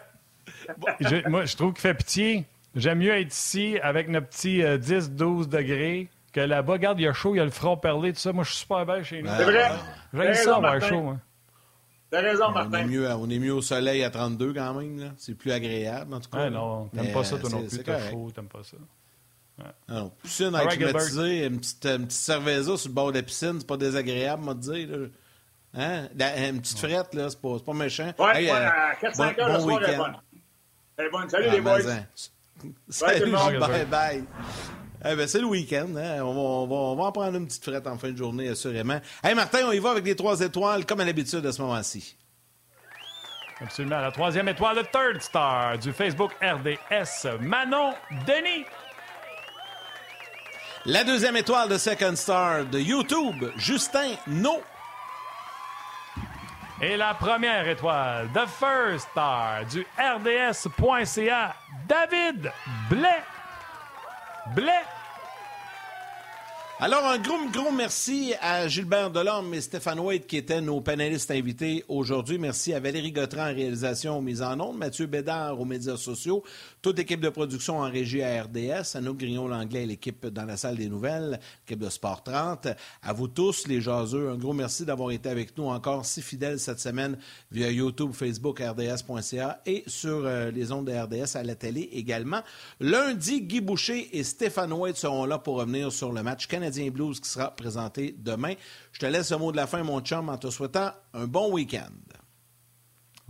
[1.00, 2.44] je- moi, je trouve qu'il fait pitié.
[2.74, 6.72] J'aime mieux être ici avec nos petits euh, 10-12 degrés que là-bas.
[6.74, 8.32] Regarde, il y a chaud, il y a le front perlé, tout ça.
[8.32, 9.30] Moi, je suis super bien chez nous.
[9.36, 9.70] C'est vrai.
[10.12, 10.88] J'ai T'as ça raison, avoir Martin.
[10.88, 11.00] chaud.
[11.02, 11.16] moi.
[12.10, 12.84] T'as raison, On est, Martin.
[12.86, 15.12] mieux, on est mieux au soleil à 32 quand même.
[15.18, 16.38] C'est plus agréable, en tout cas.
[16.46, 17.76] Ah non, t'aimes pas ça, toi euh, non c'est- plus.
[17.76, 18.76] c'est T'as chaud, t'aimes pas ça.
[19.60, 20.68] Ah non, piscine Gilbert.
[20.68, 24.44] climatisé, une petite, une petite cerveza sur le bord de la piscine, c'est pas désagréable,
[24.44, 24.88] moi, te dire.
[24.96, 25.06] Là.
[25.74, 26.08] Hein?
[26.16, 28.12] La- une petite frette, là, c'est pas, c'est pas méchant.
[28.18, 30.16] Ouais, Hey, ouais, euh, à 4-5 bon- heures le bon soir, elle est bonne.
[30.96, 31.28] Elle est bonne.
[31.28, 31.80] Salut Ah, les boys.
[31.90, 32.04] hein.
[32.88, 33.36] Salut, le.
[33.36, 34.24] Gilbert, bye.
[35.04, 35.88] Eh ben, c'est le week-end.
[35.96, 36.22] Hein?
[36.22, 38.48] On, va, on, va, on va en prendre une petite frette en fin de journée,
[38.48, 39.00] assurément.
[39.22, 42.16] Hey, Martin, on y va avec les trois étoiles, comme à l'habitude à ce moment-ci.
[43.60, 44.00] Absolument.
[44.00, 47.92] La troisième étoile, le third star du Facebook RDS, Manon
[48.26, 48.64] Denis.
[50.86, 54.58] La deuxième étoile de Second Star de YouTube, Justin No.
[56.80, 61.56] Et la première étoile, the first star du RDS.ca,
[61.88, 62.52] David
[62.88, 63.22] Blais.
[64.54, 64.84] Blais.
[66.80, 71.32] Alors, un gros, gros merci à Gilbert Delorme et Stéphane White qui étaient nos panélistes
[71.32, 72.38] invités aujourd'hui.
[72.38, 76.44] Merci à Valérie Gautran en réalisation mise en ondes, Mathieu Bédard aux médias sociaux,
[76.82, 80.76] toute l'équipe de production en régie à RDS, Anouk Grignon-Langlais et l'équipe dans la salle
[80.76, 82.68] des nouvelles, l'équipe de Sport 30.
[83.02, 86.60] À vous tous, les jaseux, un gros merci d'avoir été avec nous encore si fidèles
[86.60, 87.18] cette semaine
[87.50, 92.42] via YouTube, Facebook, RDS.ca et sur euh, les ondes de RDS à la télé également.
[92.80, 97.20] Lundi, Guy Boucher et Stéphane White seront là pour revenir sur le match Canadien Blues
[97.20, 98.54] qui sera présenté demain.
[98.92, 101.52] Je te laisse le mot de la fin, mon chum, en te souhaitant un bon
[101.52, 102.17] week-end.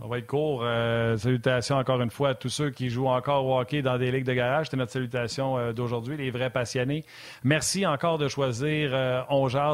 [0.01, 0.61] On va être court.
[0.63, 4.11] Euh, salutations encore une fois à tous ceux qui jouent encore au hockey dans des
[4.11, 4.67] ligues de garage.
[4.67, 7.03] C'était notre salutation euh, d'aujourd'hui, les vrais passionnés.
[7.43, 9.21] Merci encore de choisir euh.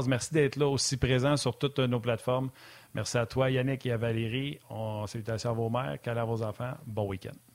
[0.08, 2.50] Merci d'être là aussi présent sur toutes nos plateformes.
[2.96, 4.60] Merci à toi, Yannick et à Valérie.
[4.70, 6.74] On, salutations à vos mères, câlins à vos enfants.
[6.88, 7.55] Bon week-end.